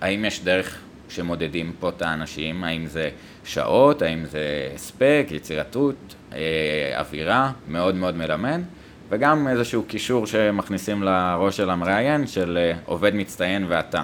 [0.02, 3.10] האם יש דרך שמודדים פה את האנשים, האם זה
[3.46, 6.40] שעות, האם זה הספק, יצירתות, אה,
[7.00, 8.62] אווירה, מאוד מאוד מלמד.
[9.14, 14.04] וגם איזשהו קישור שמכניסים לראש של המראיין של אה, עובד מצטיין ואתה,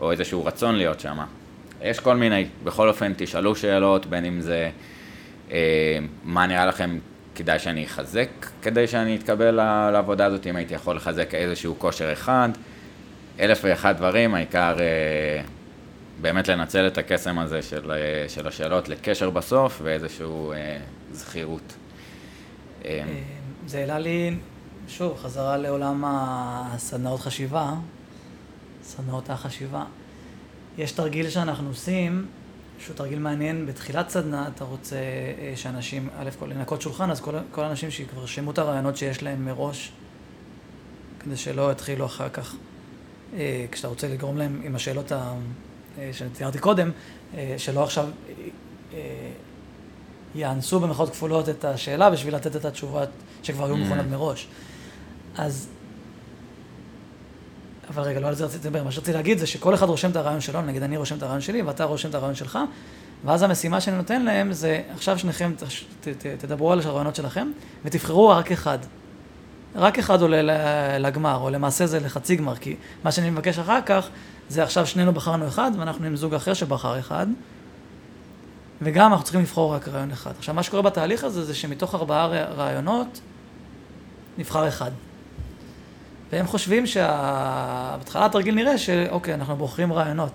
[0.00, 1.18] או איזשהו רצון להיות שם.
[1.82, 4.70] יש כל מיני, בכל אופן תשאלו שאלות, בין אם זה
[5.50, 6.98] אה, מה נראה לכם
[7.34, 8.28] כדאי שאני אחזק
[8.62, 9.50] כדי שאני אתקבל
[9.90, 12.48] לעבודה הזאת, אם הייתי יכול לחזק איזשהו כושר אחד,
[13.40, 15.42] אלף ואחד דברים, העיקר אה,
[16.20, 20.76] באמת לנצל את הקסם הזה של, אה, של השאלות לקשר בסוף ואיזשהו אה,
[21.12, 21.74] זכירות.
[22.84, 23.33] אה, אה
[23.66, 24.36] זה העלה לי,
[24.88, 27.74] שוב, חזרה לעולם הסדנאות חשיבה,
[28.82, 29.84] סדנאות החשיבה.
[30.78, 32.26] יש תרגיל שאנחנו עושים,
[32.78, 37.34] שהוא תרגיל מעניין, בתחילת סדנה אתה רוצה אה, שאנשים, א' כל לנקות שולחן, אז כל,
[37.50, 39.92] כל האנשים שכבר שמעו את הרעיונות שיש להם מראש,
[41.20, 42.54] כדי שלא יתחילו אחר כך,
[43.34, 45.34] אה, כשאתה רוצה לגרום להם עם השאלות ה...
[45.98, 46.90] אה, שתיארתי קודם,
[47.56, 48.08] שלא עכשיו
[50.34, 53.08] יאנסו במחאות כפולות את השאלה בשביל לתת את התשובות
[53.44, 54.10] שכבר היו מוכנות mm.
[54.10, 54.46] מראש.
[55.36, 55.68] אז...
[57.90, 58.84] אבל רגע, לא על זה רציתי לדבר.
[58.84, 61.40] מה שרציתי להגיד זה שכל אחד רושם את הרעיון שלו, נגיד אני רושם את הרעיון
[61.40, 62.58] שלי ואתה רושם את הרעיון שלך,
[63.24, 65.62] ואז המשימה שאני נותן להם זה, עכשיו שניכם ת,
[66.08, 67.50] ת, תדברו על הרעיונות שלכם
[67.84, 68.78] ותבחרו רק אחד.
[69.76, 74.08] רק אחד עולה לגמר, או למעשה זה לחצי גמר, כי מה שאני מבקש אחר כך,
[74.48, 77.26] זה עכשיו שנינו בחרנו אחד, ואנחנו עם זוג אחר שבחר אחד,
[78.82, 80.32] וגם אנחנו צריכים לבחור רק רעיון אחד.
[80.38, 83.20] עכשיו, מה שקורה בתהליך הזה זה שמתוך ארבעה רעיונות,
[84.38, 84.90] נבחר אחד.
[86.32, 90.32] והם חושבים שבהתחלה התרגיל נראה שאוקיי, אנחנו בוחרים רעיונות.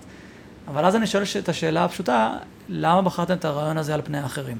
[0.68, 2.36] אבל אז אני שואל את השאלה הפשוטה,
[2.68, 4.58] למה בחרתם את הרעיון הזה על פני האחרים?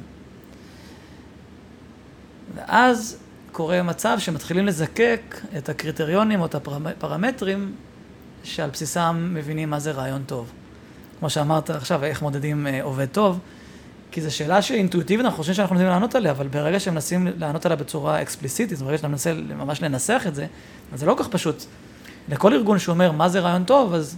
[2.55, 3.18] ואז
[3.53, 7.74] קורה מצב שמתחילים לזקק את הקריטריונים או את הפרמטרים
[8.45, 10.53] שעל בסיסם מבינים מה זה רעיון טוב.
[11.18, 13.38] כמו שאמרת עכשיו, איך מודדים אה, עובד טוב,
[14.11, 17.76] כי זו שאלה שאינטואיטיבית אנחנו חושבים שאנחנו יודעים לענות עליה, אבל ברגע שמנסים לענות עליה
[17.76, 20.46] בצורה אקספליסיטית, ברגע שאתה מנסה ממש לנסח את זה,
[20.92, 21.64] אז זה לא כל כך פשוט.
[22.28, 24.16] לכל ארגון שאומר מה זה רעיון טוב, אז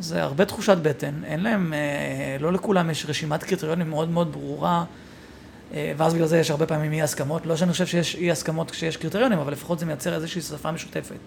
[0.00, 1.24] זה הרבה תחושת בטן.
[1.24, 4.84] אין להם, אה, לא לכולם יש רשימת קריטריונים מאוד מאוד ברורה,
[5.74, 7.46] אה, ואז בגלל זה יש הרבה פעמים אי הסכמות.
[7.46, 11.18] לא שאני חושב שיש אי הסכמות כשיש קריטריונים, אבל לפחות זה מייצר איזושהי שפה משותפת.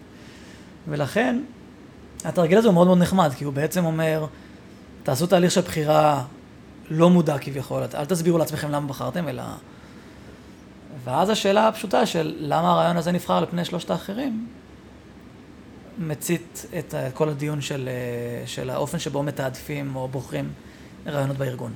[0.87, 1.39] ולכן,
[2.23, 4.25] התרגיל הזה הוא מאוד מאוד נחמד, כי הוא בעצם אומר,
[5.03, 6.23] תעשו תהליך של בחירה
[6.93, 9.43] לא מודע כביכול, אל תסבירו לעצמכם למה בחרתם, אלא...
[11.03, 14.47] ואז השאלה הפשוטה של למה הרעיון הזה נבחר על פני שלושת האחרים,
[15.97, 17.89] מצית את כל הדיון של,
[18.45, 20.49] של האופן שבו מתעדפים או בוחרים
[21.07, 21.73] רעיונות בארגון.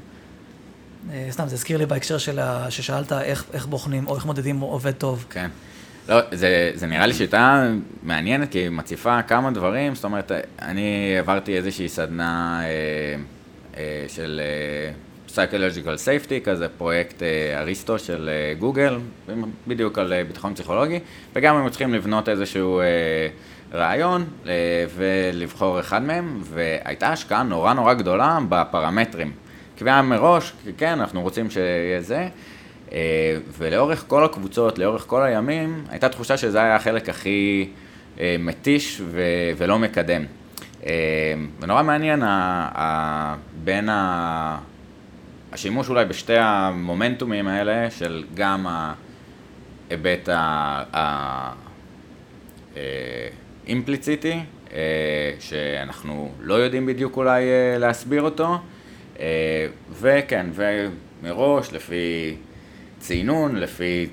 [1.11, 2.71] אה, סתם, זה הזכיר לי בהקשר של ה...
[2.71, 5.25] ששאלת איך, איך בוחנים או איך מודדים עובד טוב.
[5.29, 5.49] כן.
[6.09, 7.71] לא, זה, זה נראה לי שיטה
[8.03, 13.15] מעניינת, כי היא מציפה כמה דברים, זאת אומרת, אני העברתי איזושהי סדנה אה, אה,
[14.07, 14.91] של אה,
[15.27, 18.97] Psychological Safety, כזה פרויקט אה, אריסטו של אה, גוגל,
[19.67, 20.99] בדיוק על אה, ביטחון פסיכולוגי,
[21.35, 22.85] וגם הם צריכים לבנות איזשהו אה,
[23.73, 24.51] רעיון אה,
[24.95, 29.31] ולבחור אחד מהם, והייתה השקעה נורא נורא גדולה בפרמטרים.
[29.77, 32.27] קביעה מראש, כן, אנחנו רוצים שיהיה זה.
[32.91, 32.97] אה,
[33.57, 37.69] ולאורך כל הקבוצות, לאורך כל הימים, הייתה תחושה שזה היה החלק הכי
[38.19, 39.21] אה, מתיש ו-
[39.57, 40.25] ולא מקדם.
[40.85, 42.23] אה, ונורא מעניין
[43.63, 44.57] בין ה...
[45.51, 48.67] השימוש אולי בשתי המומנטומים האלה של גם
[49.89, 50.29] ההיבט
[53.65, 54.39] האימפליציטי,
[55.39, 57.43] שאנחנו לא יודעים בדיוק אולי
[57.79, 58.57] להסביר אותו,
[59.99, 62.35] וכן, ומראש לפי
[62.99, 64.07] צינון, לפי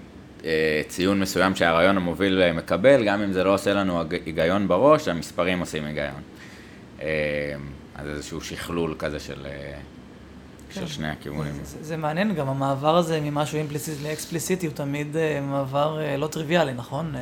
[0.44, 5.08] אה, ציון מסוים שהרעיון המוביל אה, מקבל, גם אם זה לא עושה לנו היגיון בראש,
[5.08, 6.22] המספרים עושים היגיון.
[7.02, 7.54] אה,
[7.94, 9.78] אז איזשהו שכלול כזה של, אה,
[10.72, 10.80] כן.
[10.80, 11.54] של שני הכיוונים.
[11.54, 16.26] זה, זה, זה מעניין, גם המעבר הזה ממשהו אימפליסיטי לאקספליסיטי הוא תמיד אה, מעבר לא
[16.26, 17.14] טריוויאלי, נכון?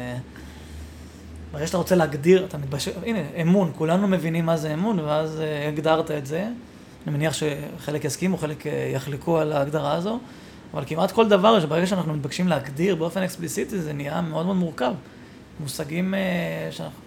[1.52, 6.10] ברגע שאתה רוצה להגדיר, אתה מתבשל, הנה, אמון, כולנו מבינים מה זה אמון, ואז הגדרת
[6.10, 6.48] את זה.
[7.06, 8.64] אני מניח שחלק יסכימו, חלק
[8.94, 10.18] יחלקו על ההגדרה הזו.
[10.74, 14.92] אבל כמעט כל דבר שברגע שאנחנו מתבקשים להגדיר באופן אקספליסיטי, זה נהיה מאוד מאוד מורכב.
[15.60, 16.14] מושגים
[16.70, 17.00] שאנחנו,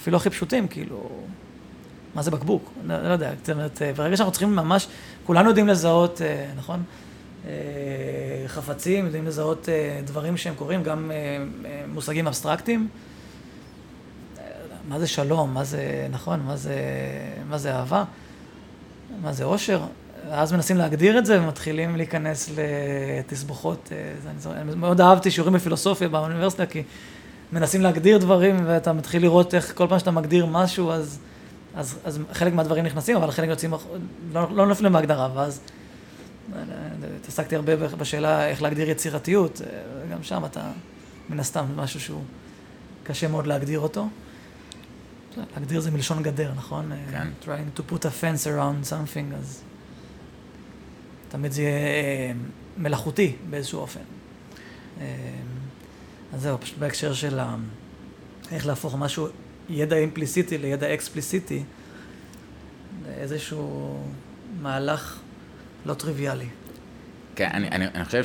[0.00, 1.08] אפילו הכי פשוטים, כאילו,
[2.16, 2.72] מה זה בקבוק?
[2.86, 4.88] לא, לא יודע, זאת אומרת, אה, ברגע שאנחנו צריכים ממש,
[5.26, 6.82] כולנו יודעים לזהות, אה, נכון?
[8.46, 9.68] חפצים, יודעים לזהות
[10.04, 11.10] דברים שהם קורים, גם
[11.88, 12.88] מושגים אבסטרקטיים.
[14.88, 16.74] מה זה שלום, מה זה, נכון, מה זה,
[17.48, 18.04] מה זה אהבה,
[19.22, 19.80] מה זה אושר.
[20.30, 23.92] ואז מנסים להגדיר את זה ומתחילים להיכנס לתסבוכות.
[23.92, 26.82] אה, אני מאוד אהבתי שיעורים בפילוסופיה באוניברסיטה, כי
[27.52, 31.18] מנסים להגדיר דברים ואתה מתחיל לראות איך כל פעם שאתה מגדיר משהו, אז,
[31.76, 33.74] אז, אז חלק מהדברים נכנסים, אבל חלק יוצאים,
[34.32, 35.60] לא, לא נופלים בהגדרה, ואז
[36.54, 36.62] אה,
[37.20, 39.66] התעסקתי הרבה בשאלה איך להגדיר יצירתיות, אה,
[40.12, 40.70] גם שם אתה
[41.28, 42.22] מן הסתם משהו שהוא
[43.04, 44.08] קשה מאוד להגדיר אותו.
[45.54, 46.92] להגדיר זה מלשון גדר, נכון?
[47.10, 47.28] כן.
[47.42, 49.62] trying to put a fence around something, אז...
[51.28, 52.32] תמיד זה יהיה אה,
[52.78, 54.00] מלאכותי באיזשהו אופן.
[55.00, 55.06] אה,
[56.34, 57.40] אז זהו, פשוט בהקשר של
[58.52, 59.28] איך להפוך משהו,
[59.68, 61.62] ידע אימפליסיטי לידע אקספליסיטי,
[63.18, 63.98] איזשהו
[64.62, 65.18] מהלך
[65.86, 66.46] לא טריוויאלי.
[67.34, 68.24] כן, אני, אני, אני חושב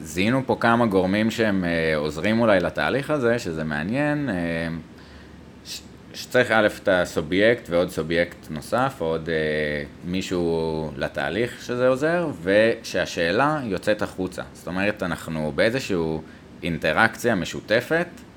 [0.00, 4.30] שזיהינו פה כמה גורמים שהם אה, עוזרים אולי לתהליך הזה, שזה מעניין.
[6.14, 9.34] שצריך א' את הסובייקט ועוד סובייקט נוסף, עוד אה,
[10.04, 14.42] מישהו לתהליך שזה עוזר, ושהשאלה יוצאת החוצה.
[14.52, 15.96] זאת אומרת, אנחנו באיזושהי
[16.62, 18.33] אינטראקציה משותפת אה,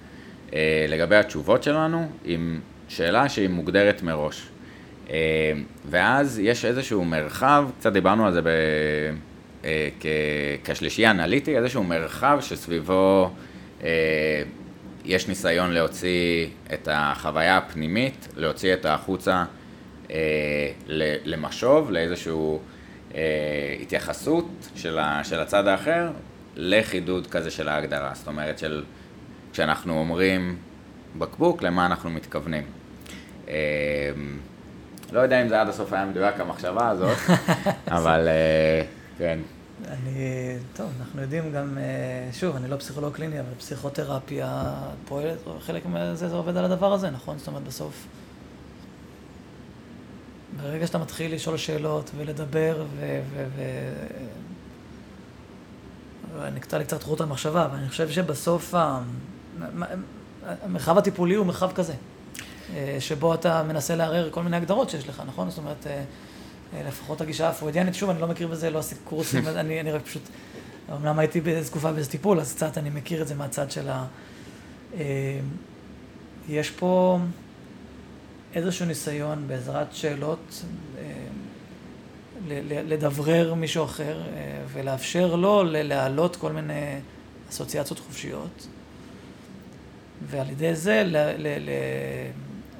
[0.88, 4.48] לגבי התשובות שלנו, עם שאלה שהיא מוגדרת מראש.
[5.10, 5.54] אה,
[5.90, 8.48] ואז יש איזשהו מרחב, קצת דיברנו על זה ב,
[9.66, 10.06] אה, כ,
[10.64, 13.32] כשלישייה אנליטי, איזשהו מרחב שסביבו
[13.84, 13.90] אה,
[15.06, 19.44] יש ניסיון להוציא את החוויה הפנימית, להוציא את החוצה
[20.12, 20.72] אה,
[21.26, 22.34] למשוב, לאיזושהי
[23.16, 24.46] אה, התייחסות
[24.76, 26.10] של הצד האחר,
[26.56, 28.12] לחידוד כזה של ההגדרה.
[28.14, 28.84] זאת אומרת, של,
[29.58, 30.58] כשאנחנו אומרים
[31.18, 32.64] בקבוק, למה אנחנו מתכוונים.
[33.48, 34.12] אה,
[35.12, 37.18] לא יודע אם זה עד הסוף היה מדויק המחשבה הזאת,
[37.98, 38.84] אבל אה,
[39.18, 39.40] כן.
[39.88, 44.64] אני, טוב, אנחנו יודעים גם, אה, שוב, אני לא פסיכולוג קליני, אבל פסיכותרפיה
[45.08, 47.38] פועלת, חלק מזה זה עובד על הדבר הזה, נכון?
[47.38, 48.08] זאת אומרת, בסוף,
[50.62, 53.22] ברגע שאתה מתחיל לשאול שאלות ולדבר, ו...
[53.34, 53.46] ו,
[56.36, 58.74] ו נקטע לי קצת חוט המחשבה, אבל אני חושב שבסוף
[60.44, 61.94] המרחב הטיפולי הוא מרחב כזה,
[62.76, 65.50] אה, שבו אתה מנסה לערער כל מיני הגדרות שיש לך, נכון?
[65.50, 66.04] זאת אומרת, אה,
[66.74, 70.02] אה, לפחות הגישה הפרוידיאנית, שוב, אני לא מכיר בזה, לא עשיתי קורסים, אני, אני רק
[70.02, 70.22] פשוט,
[70.94, 74.06] אמנם הייתי באיזו תקופה באיזה טיפול, אז קצת אני מכיר את זה מהצד של ה...
[76.50, 77.20] יש פה
[78.54, 80.64] איזשהו ניסיון בעזרת שאלות
[82.68, 84.22] לדברר מישהו אחר
[84.74, 87.00] ולאפשר לו להעלות כל מיני
[87.50, 88.68] אסוציאציות חופשיות.
[90.26, 91.70] ועל ידי זה ל, ל, ל,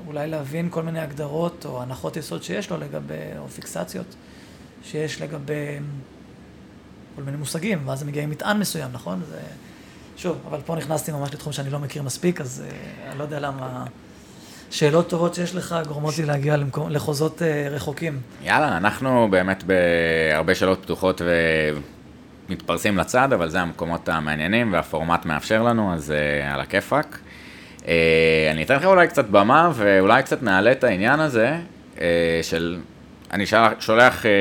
[0.08, 4.16] אולי להבין כל מיני הגדרות או הנחות יסוד שיש לו לגבי, או פיקסציות
[4.84, 5.80] שיש לגבי
[7.16, 9.22] כל מיני מושגים, ואז הם מגיעים מטען מסוים, נכון?
[9.30, 9.40] זה...
[10.18, 13.40] שוב, אבל פה נכנסתי ממש לתחום שאני לא מכיר מספיק, אז uh, אני לא יודע
[13.40, 13.86] למה
[14.72, 18.20] שאלות טובות שיש לך גורמות לי להגיע למקום, לחוזות uh, רחוקים.
[18.44, 21.22] יאללה, אנחנו באמת בהרבה שאלות פתוחות
[22.50, 27.20] ומתפרסים לצד, אבל זה המקומות המעניינים והפורמט מאפשר לנו, אז uh, על הכיפאק.
[27.88, 31.56] אה, אני אתן לך אולי קצת במה, ואולי קצת נעלה את העניין הזה
[32.02, 32.78] אה, של...
[33.32, 33.46] אני
[33.80, 34.32] שולח אה,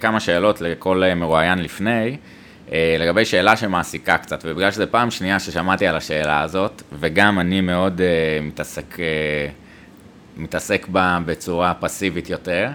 [0.00, 2.16] כמה שאלות לכל מרואיין לפני,
[2.98, 8.00] לגבי שאלה שמעסיקה קצת, ובגלל שזו פעם שנייה ששמעתי על השאלה הזאת, וגם אני מאוד
[8.42, 8.96] מתעסק,
[10.36, 12.68] מתעסק בה בצורה פסיבית יותר,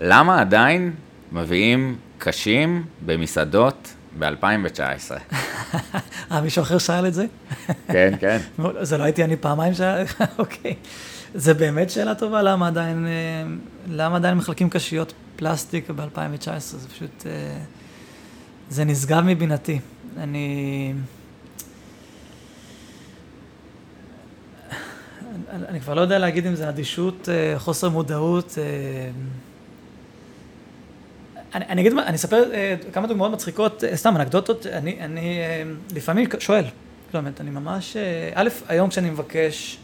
[0.00, 0.92] למה עדיין
[1.32, 5.12] מביאים קשים במסעדות ב-2019.
[6.32, 7.26] אה, מישהו אחר שאל את זה?
[7.88, 8.38] כן, כן.
[8.82, 10.04] זה לא הייתי אני פעמיים שאל,
[10.38, 10.74] אוקיי.
[11.34, 13.12] זה באמת שאלה טובה, למה עדיין, אה,
[13.88, 16.60] למה עדיין מחלקים קשיות פלסטיק ב-2019?
[16.60, 17.58] זה פשוט, אה,
[18.70, 19.80] זה נשגב מבינתי.
[20.16, 20.92] אני...
[25.50, 28.58] אני, כבר לא יודע להגיד אם זה אדישות, אה, חוסר מודעות.
[31.56, 35.40] אני, אני אגיד, אני אספר uh, כמה דוגמאות מצחיקות, uh, סתם אנקדוטות, אני, אני
[35.90, 36.64] uh, לפעמים שואל,
[37.12, 37.98] באמת, אני ממש, uh,
[38.34, 39.78] א', היום כשאני מבקש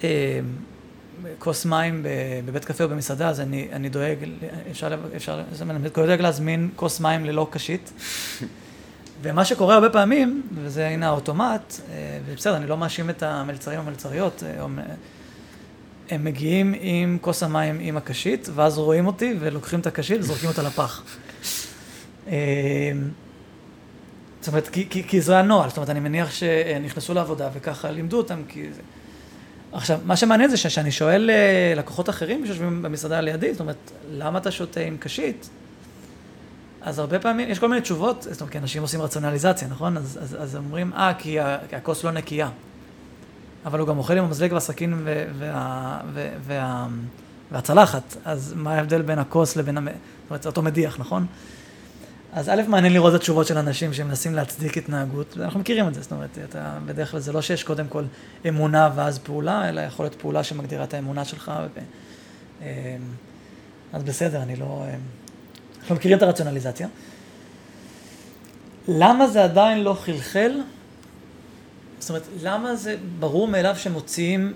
[0.00, 0.04] uh,
[1.38, 2.06] כוס מים
[2.44, 4.16] בבית קפה או במסעדה, אז אני, אני דואג,
[4.70, 7.92] אפשר, אפשר, אני דואג להזמין כוס מים ללא קשית.
[9.22, 11.80] ומה שקורה הרבה פעמים, וזה הנה האוטומט,
[12.26, 14.68] ובסדר, אני לא מאשים את המלצרים המלצריות, או
[16.10, 20.62] הם מגיעים עם כוס המים עם הקשית, ואז רואים אותי ולוקחים את הקשית וזורקים אותה
[20.62, 21.02] לפח.
[22.28, 22.32] אמ,
[24.40, 28.16] זאת אומרת, כי, כי, כי זה הנוהל, זאת אומרת, אני מניח שנכנסו לעבודה וככה לימדו
[28.16, 28.80] אותם, כי זה...
[29.72, 34.38] עכשיו, מה שמעניין זה שאני שואל אה, לקוחות אחרים שיושבים במסעדה לידי, זאת אומרת, למה
[34.38, 35.48] אתה שותה עם קשית?
[36.82, 39.96] אז הרבה פעמים, יש כל מיני תשובות, זאת אומרת, כי אנשים עושים רציונליזציה, נכון?
[39.96, 42.48] אז, אז, אז אומרים, אה, כי הכוס לא נקייה.
[43.64, 46.00] אבל הוא גם אוכל עם המזלג והסכין וה, וה,
[46.46, 46.86] וה,
[47.52, 49.88] והצלחת, אז מה ההבדל בין הכוס לבין, המ...
[49.88, 51.26] זאת אומרת, זה אותו מדיח, נכון?
[52.32, 56.02] אז א', מעניין לראות את התשובות של אנשים שמנסים להצדיק התנהגות, ואנחנו מכירים את זה,
[56.02, 58.04] זאת אומרת, אתה, בדרך כלל זה לא שיש קודם כל
[58.48, 61.52] אמונה ואז פעולה, אלא יכול להיות פעולה שמגדירה את האמונה שלך.
[61.74, 61.80] ו...
[62.62, 62.66] אמ,
[63.92, 64.84] אז בסדר, אני לא...
[64.94, 65.00] אמ,
[65.80, 66.88] אנחנו מכירים את הרציונליזציה.
[68.88, 70.52] למה זה עדיין לא חלחל?
[71.98, 74.52] זאת אומרת, למה זה ברור מאליו שמוציאים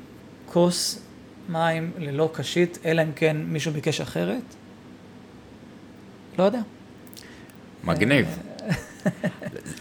[0.47, 1.03] כוס
[1.49, 4.43] מים ללא קשית, אלא אם כן מישהו ביקש אחרת?
[6.39, 6.61] לא יודע.
[7.85, 8.39] מגניב.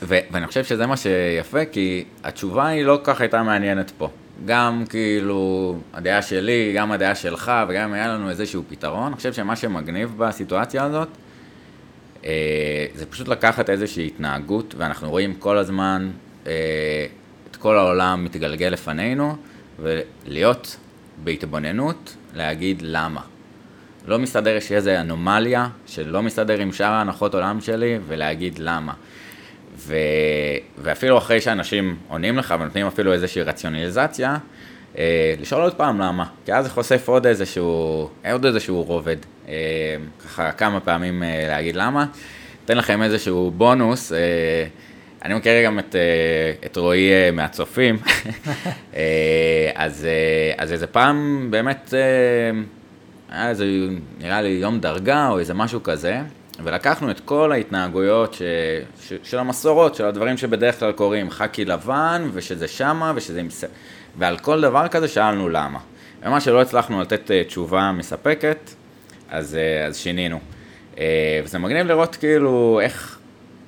[0.02, 4.10] ואני חושב שזה מה שיפה, כי התשובה היא לא כל כך הייתה מעניינת פה.
[4.46, 9.34] גם כאילו הדעה שלי, גם הדעה שלך, וגם אם היה לנו איזשהו פתרון, אני חושב
[9.34, 11.08] שמה שמגניב בסיטואציה הזאת,
[12.26, 16.12] אה, זה פשוט לקחת איזושהי התנהגות, ואנחנו רואים כל הזמן
[16.48, 17.06] אה,
[17.62, 19.36] כל העולם מתגלגל לפנינו,
[19.80, 20.78] ולהיות
[21.24, 23.22] בהתבוננות, להגיד למה.
[24.08, 28.94] לא מסתדר, יש איזו אנומליה שלא מסתדר עם שאר ההנחות עולם שלי, ולהגיד למה.
[29.78, 29.96] ו...
[30.78, 34.38] ואפילו אחרי שאנשים עונים לך ונותנים אפילו איזושהי רציונליזציה,
[34.98, 39.54] אה, לשאול עוד פעם למה, כי אז זה חושף עוד איזשהו, עוד איזשהו רובד, אה,
[40.26, 42.06] ככה כמה פעמים אה, להגיד למה.
[42.66, 44.18] אתן לכם איזשהו בונוס, אה,
[45.26, 47.98] אני מכיר גם את, אה, את רועי אה, מהצופים,
[48.96, 50.08] אה, אז,
[50.58, 51.94] אז איזה פעם באמת,
[53.30, 53.66] היה איזה,
[54.20, 56.22] נראה לי יום דרגה או איזה משהו כזה,
[56.64, 58.42] ולקחנו את כל ההתנהגויות ש,
[59.02, 63.42] ש, של המסורות, של הדברים שבדרך כלל קורים, חכי לבן, ושזה שמה, ושזה...
[64.18, 65.80] ועל כל דבר כזה שאלנו למה.
[66.24, 68.70] ומה שלא הצלחנו לתת תשובה מספקת,
[69.30, 69.58] אז,
[69.88, 70.40] אז שינינו.
[71.44, 73.21] וזה מגניב לראות כאילו איך...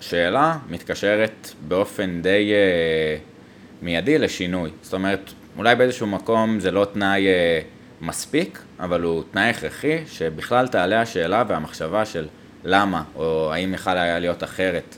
[0.09, 4.69] שאלה מתקשרת באופן די uh, מיידי לשינוי.
[4.81, 10.67] זאת אומרת, אולי באיזשהו מקום זה לא תנאי uh, מספיק, אבל הוא תנאי הכרחי, שבכלל
[10.67, 12.27] תעלה השאלה והמחשבה של
[12.63, 14.95] למה, או האם יכל היה להיות אחרת.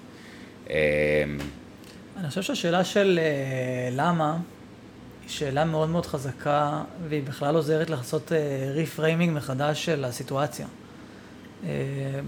[0.68, 0.70] Uh,
[2.20, 4.38] אני חושב שהשאלה של uh, למה
[5.22, 8.32] היא שאלה מאוד מאוד חזקה, והיא בכלל עוזרת לעשות
[8.74, 10.66] ריפריימינג uh, מחדש של הסיטואציה.
[11.66, 11.68] Uh,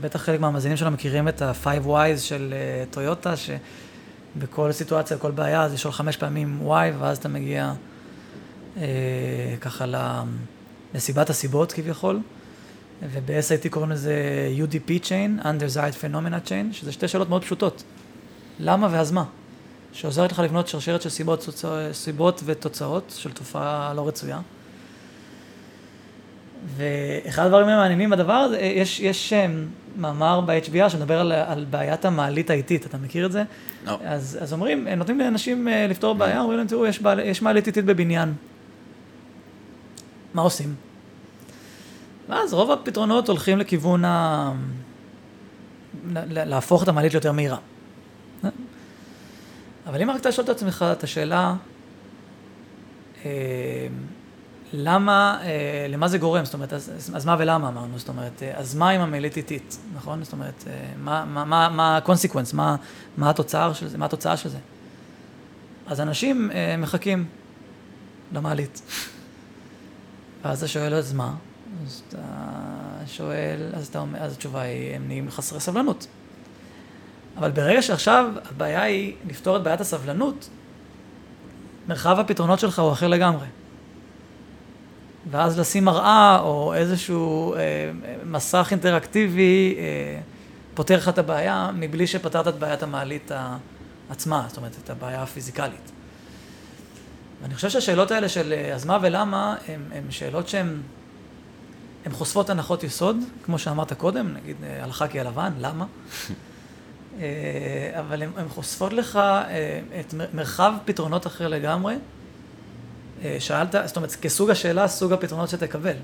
[0.02, 5.64] בטח חלק מהמאזינים שלנו מכירים את ה-five whys של uh, טויוטה, שבכל סיטואציה, כל בעיה,
[5.64, 7.74] אז לשאול חמש פעמים why, ואז אתה מגיע
[8.76, 8.80] uh,
[9.62, 9.86] ככה
[10.94, 12.20] לסיבת הסיבות כביכול.
[13.12, 14.16] וב-SIT קוראים לזה
[14.58, 17.84] UDP Chain, Undesired Phenomena Chain, שזה שתי שאלות מאוד פשוטות.
[18.60, 19.24] למה ואז מה?
[19.94, 24.40] שעוזרת לך לבנות שרשרת של סיבות, תוצא, סיבות ותוצאות של תופעה לא רצויה.
[26.66, 32.50] ואחד הדברים המעניינים בדבר הזה, יש, יש אמ, מאמר ב-HBR שמדבר על, על בעיית המעלית
[32.50, 33.44] האיטית, אתה מכיר את זה?
[33.86, 33.94] לא.
[33.94, 33.98] No.
[34.06, 37.68] אז, אז אומרים, נותנים לאנשים אה, לפתור בעיה, אומרים להם, תראו, יש, בעל, יש מעלית
[37.68, 38.34] איטית בבניין.
[40.34, 40.76] מה עושים?
[42.30, 44.52] ואז רוב הפתרונות הולכים לכיוון ה...
[46.14, 47.58] להפוך את המעלית ליותר מהירה.
[49.88, 51.56] אבל אם רק אתה שואל את עצמך את השאלה,
[53.26, 53.88] אה,
[54.74, 56.46] למה, אה, למה זה גורם?
[56.46, 58.00] זאת אומרת, אז, אז מה ולמה אמרנו?
[58.00, 60.24] זאת אומרת, אה, אז מה עם המעלית איטית, נכון?
[60.24, 60.64] זאת אומרת,
[61.04, 62.54] מה, מה, מה, מה ה-consequence?
[62.56, 62.76] מה,
[63.18, 63.98] מה התוצאה של זה?
[63.98, 64.58] מה התוצאה של זה?
[65.88, 67.26] אז אנשים מחכים
[68.34, 68.82] למעלית.
[70.42, 71.34] ואז אתה שואל, אז מה?
[71.86, 72.18] אז אתה
[73.08, 76.08] שואל, אז, אתה אומר, אז התשובה היא, הם נהיים חסרי סבלנות.
[77.38, 80.50] אבל ברגע שעכשיו הבעיה היא לפתור את בעיית הסבלנות,
[81.88, 83.46] מרחב הפתרונות שלך הוא אחר לגמרי.
[85.32, 87.60] ואז לשים מראה או איזשהו אה,
[88.26, 90.20] מסך אינטראקטיבי אה,
[90.74, 93.32] פותר לך את הבעיה מבלי שפתרת את בעיית המעלית
[94.10, 95.92] עצמה, זאת אומרת, את הבעיה הפיזיקלית.
[97.42, 100.82] ואני חושב שהשאלות האלה של אה, אז מה ולמה, הן שאלות שהן
[102.12, 105.86] חושפות הנחות יסוד, כמו שאמרת קודם, נגיד אה, הלכה כי הלבן, למה?
[107.20, 109.20] אה, אבל הן חושפות לך
[110.00, 111.96] את מרחב פתרונות אחר לגמרי.
[113.24, 115.96] אה, שאלת, זאת אומרת, כסוג השאלה, סוג הפתרונות שתקבל.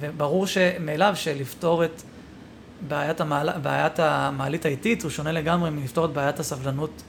[0.00, 2.02] וברור שמאליו שלפתור את
[2.88, 7.02] בעיית, המעל, בעיית המעלית האיטית הוא שונה לגמרי מלפתור את בעיית הסבלנות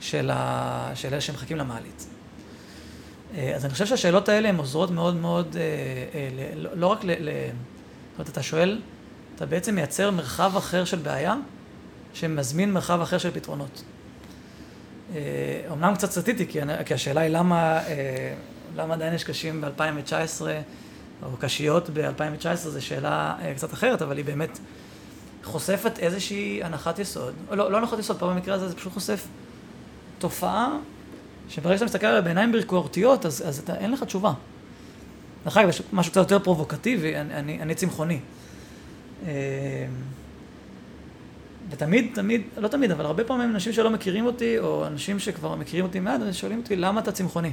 [0.00, 2.06] של, ה, של אלה שמחכים למעלית.
[3.54, 5.56] אז אני חושב שהשאלות האלה הן עוזרות מאוד מאוד,
[6.56, 7.08] לא, לא רק ל...
[7.14, 8.80] זאת אומרת, אתה שואל
[9.40, 11.34] אתה בעצם מייצר מרחב אחר של בעיה,
[12.14, 13.82] שמזמין מרחב אחר של פתרונות.
[15.70, 18.34] אומנם אה, קצת סטיתי, כי, כי השאלה היא למה, אה,
[18.76, 20.42] למה עדיין יש קשים ב-2019,
[21.22, 24.58] או קשיות ב-2019, זו שאלה אה, קצת אחרת, אבל היא באמת
[25.44, 29.26] חושפת איזושהי הנחת יסוד, לא, לא הנחת יסוד, פה במקרה הזה זה פשוט חושף
[30.18, 30.68] תופעה,
[31.48, 34.32] שברגע שאתה מסתכל עליה בעיניים ביקורתיות, אז, אז אתה, אין לך תשובה.
[35.44, 38.20] דרך אגב, משהו קצת יותר פרובוקטיבי, אני, אני, אני צמחוני.
[41.70, 45.84] ותמיד, תמיד, לא תמיד, אבל הרבה פעמים אנשים שלא מכירים אותי, או אנשים שכבר מכירים
[45.84, 47.52] אותי מעט, שואלים אותי, למה אתה צמחוני?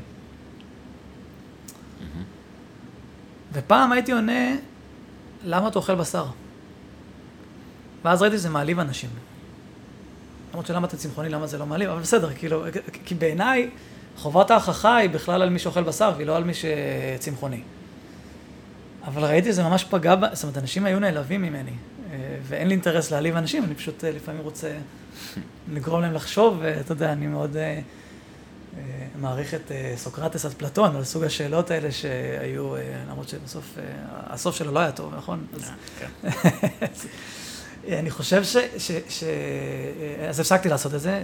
[3.54, 4.56] ופעם הייתי עונה,
[5.44, 6.26] למה אתה אוכל בשר?
[8.04, 9.10] ואז ראיתי שזה מעליב אנשים.
[10.52, 12.64] למרות שלמה אתה צמחוני, למה זה לא מעליב, אבל בסדר, כאילו,
[13.06, 13.70] כי בעיניי
[14.18, 17.62] חובת ההכחה היא בכלל על מי שאוכל בשר, והיא לא על מי שצמחוני.
[19.06, 20.16] אבל ראיתי שזה ממש פגע.
[20.34, 21.72] זאת אומרת, אנשים היו נעלבים ממני,
[22.44, 24.78] ואין לי אינטרס להעליב אנשים, אני פשוט אה, לפעמים רוצה
[25.74, 27.80] לגרום להם לחשוב, ואתה יודע, אני מאוד אה,
[29.16, 32.74] מעריך את סוקרטס עד פלטון, על סוג השאלות האלה שהיו,
[33.10, 33.78] למרות שבסוף,
[34.10, 35.46] הסוף שלו לא היה טוב, נכון?
[35.54, 36.30] אז, כן.
[38.00, 39.24] אני חושב ש, ש, ש...
[40.30, 41.20] אז הפסקתי לעשות את זה,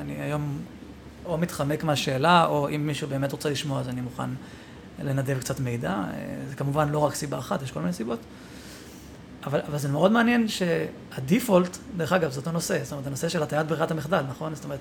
[0.00, 0.58] אני היום
[1.24, 4.30] או מתחמק מהשאלה, או אם מישהו באמת רוצה לשמוע, אז אני מוכן
[5.02, 5.90] לנדב קצת מידע.
[5.90, 6.04] אה,
[6.48, 8.18] זה כמובן לא רק סיבה אחת, יש כל מיני סיבות.
[9.44, 13.66] אבל, אבל זה מאוד מעניין שהדיפולט, דרך אגב, זאת הנושא, זאת אומרת, הנושא של הטיית
[13.66, 14.54] ברירת המחדל, נכון?
[14.54, 14.78] זאת אומרת,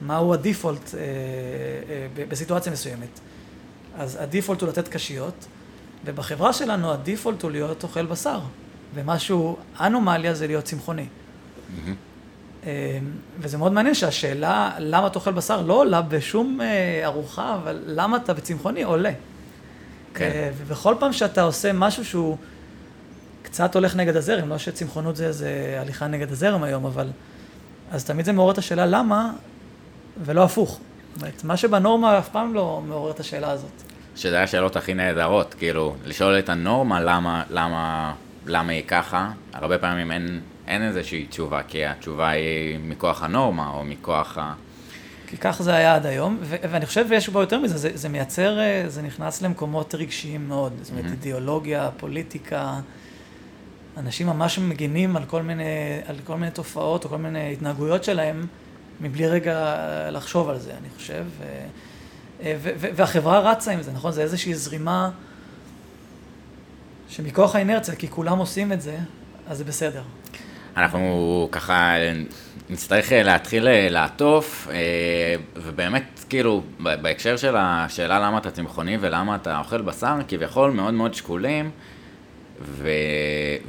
[0.00, 1.00] מהו הדיפולט אה,
[2.18, 3.20] אה, בסיטואציה מסוימת.
[3.98, 5.46] אז הדיפולט הוא לתת קשיות,
[6.04, 8.40] ובחברה שלנו הדיפולט הוא להיות אוכל בשר,
[8.94, 11.06] ומשהו אנומליה זה להיות צמחוני.
[11.06, 11.90] Mm-hmm.
[12.66, 12.98] אה,
[13.38, 18.16] וזה מאוד מעניין שהשאלה למה אתה אוכל בשר לא עולה בשום אה, ארוחה, אבל למה
[18.16, 19.12] אתה בצמחוני עולה.
[20.14, 20.24] כן.
[20.24, 22.36] אה, ובכל פעם שאתה עושה משהו שהוא
[23.42, 27.10] קצת הולך נגד הזרם, לא שצמחונות זה איזה הליכה נגד הזרם היום, אבל...
[27.90, 29.32] אז תמיד זה מעורר את השאלה למה,
[30.24, 30.80] ולא הפוך.
[31.14, 33.70] זאת אומרת, מה שבנורמה אף פעם לא מעורר את השאלה הזאת.
[34.16, 38.14] שזה השאלות הכי נהדרות, כאילו, לשאול את הנורמה למה, למה,
[38.46, 43.84] למה היא ככה, הרבה פעמים אין, אין איזושהי תשובה, כי התשובה היא מכוח הנורמה או
[43.84, 44.54] מכוח ה...
[45.26, 48.08] כי כך זה היה עד היום, ו- ואני חושב שיש בו יותר מזה, זה, זה
[48.08, 51.08] מייצר, אה, זה נכנס למקומות רגשיים מאוד, זאת אומרת, Mhm.
[51.08, 52.74] אידיאולוגיה, פוליטיקה,
[53.96, 55.64] אנשים ממש מגינים על כל מיני,
[56.06, 58.46] על כל מיני תופעות או כל מיני התנהגויות שלהם,
[59.00, 59.76] מבלי רגע
[60.10, 61.24] לחשוב על זה, אני חושב.
[61.38, 61.66] ו-
[62.44, 64.12] ו- ו- והחברה רצה עם זה, נכון?
[64.12, 65.10] זה איזושהי זרימה
[67.08, 68.96] שמכוח האינרציה, כי כולם עושים את זה,
[69.48, 70.02] אז זה בסדר.
[70.76, 71.94] אנחנו ככה
[72.70, 79.82] נצטרך להתחיל לעטוף, אה, ובאמת, כאילו, בהקשר של השאלה למה אתה צמחוני ולמה אתה אוכל
[79.82, 81.70] בשר, כביכול מאוד מאוד שקולים,
[82.64, 82.88] ו...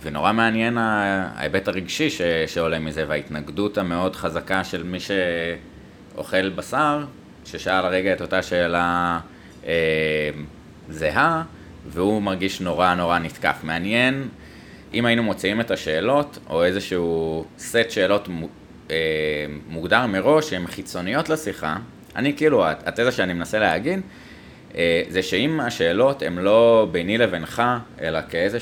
[0.01, 2.21] ונורא מעניין ההיבט הרגשי ש...
[2.47, 7.05] שעולה מזה, וההתנגדות המאוד חזקה של מי שאוכל בשר,
[7.45, 9.19] ששאל הרגע את אותה שאלה
[9.65, 10.29] אה,
[10.89, 11.43] זהה,
[11.87, 13.57] והוא מרגיש נורא נורא נתקף.
[13.63, 14.27] מעניין
[14.93, 18.47] אם היינו מוציאים את השאלות, או איזשהו סט שאלות מו-
[18.91, 18.95] אה,
[19.67, 21.75] מוגדר מראש, שהן חיצוניות לשיחה,
[22.15, 23.99] אני כאילו, התזה שאני מנסה להגיד,
[24.75, 27.63] אה, זה שאם השאלות הן לא ביני לבינך,
[28.01, 28.59] אלא כאיזה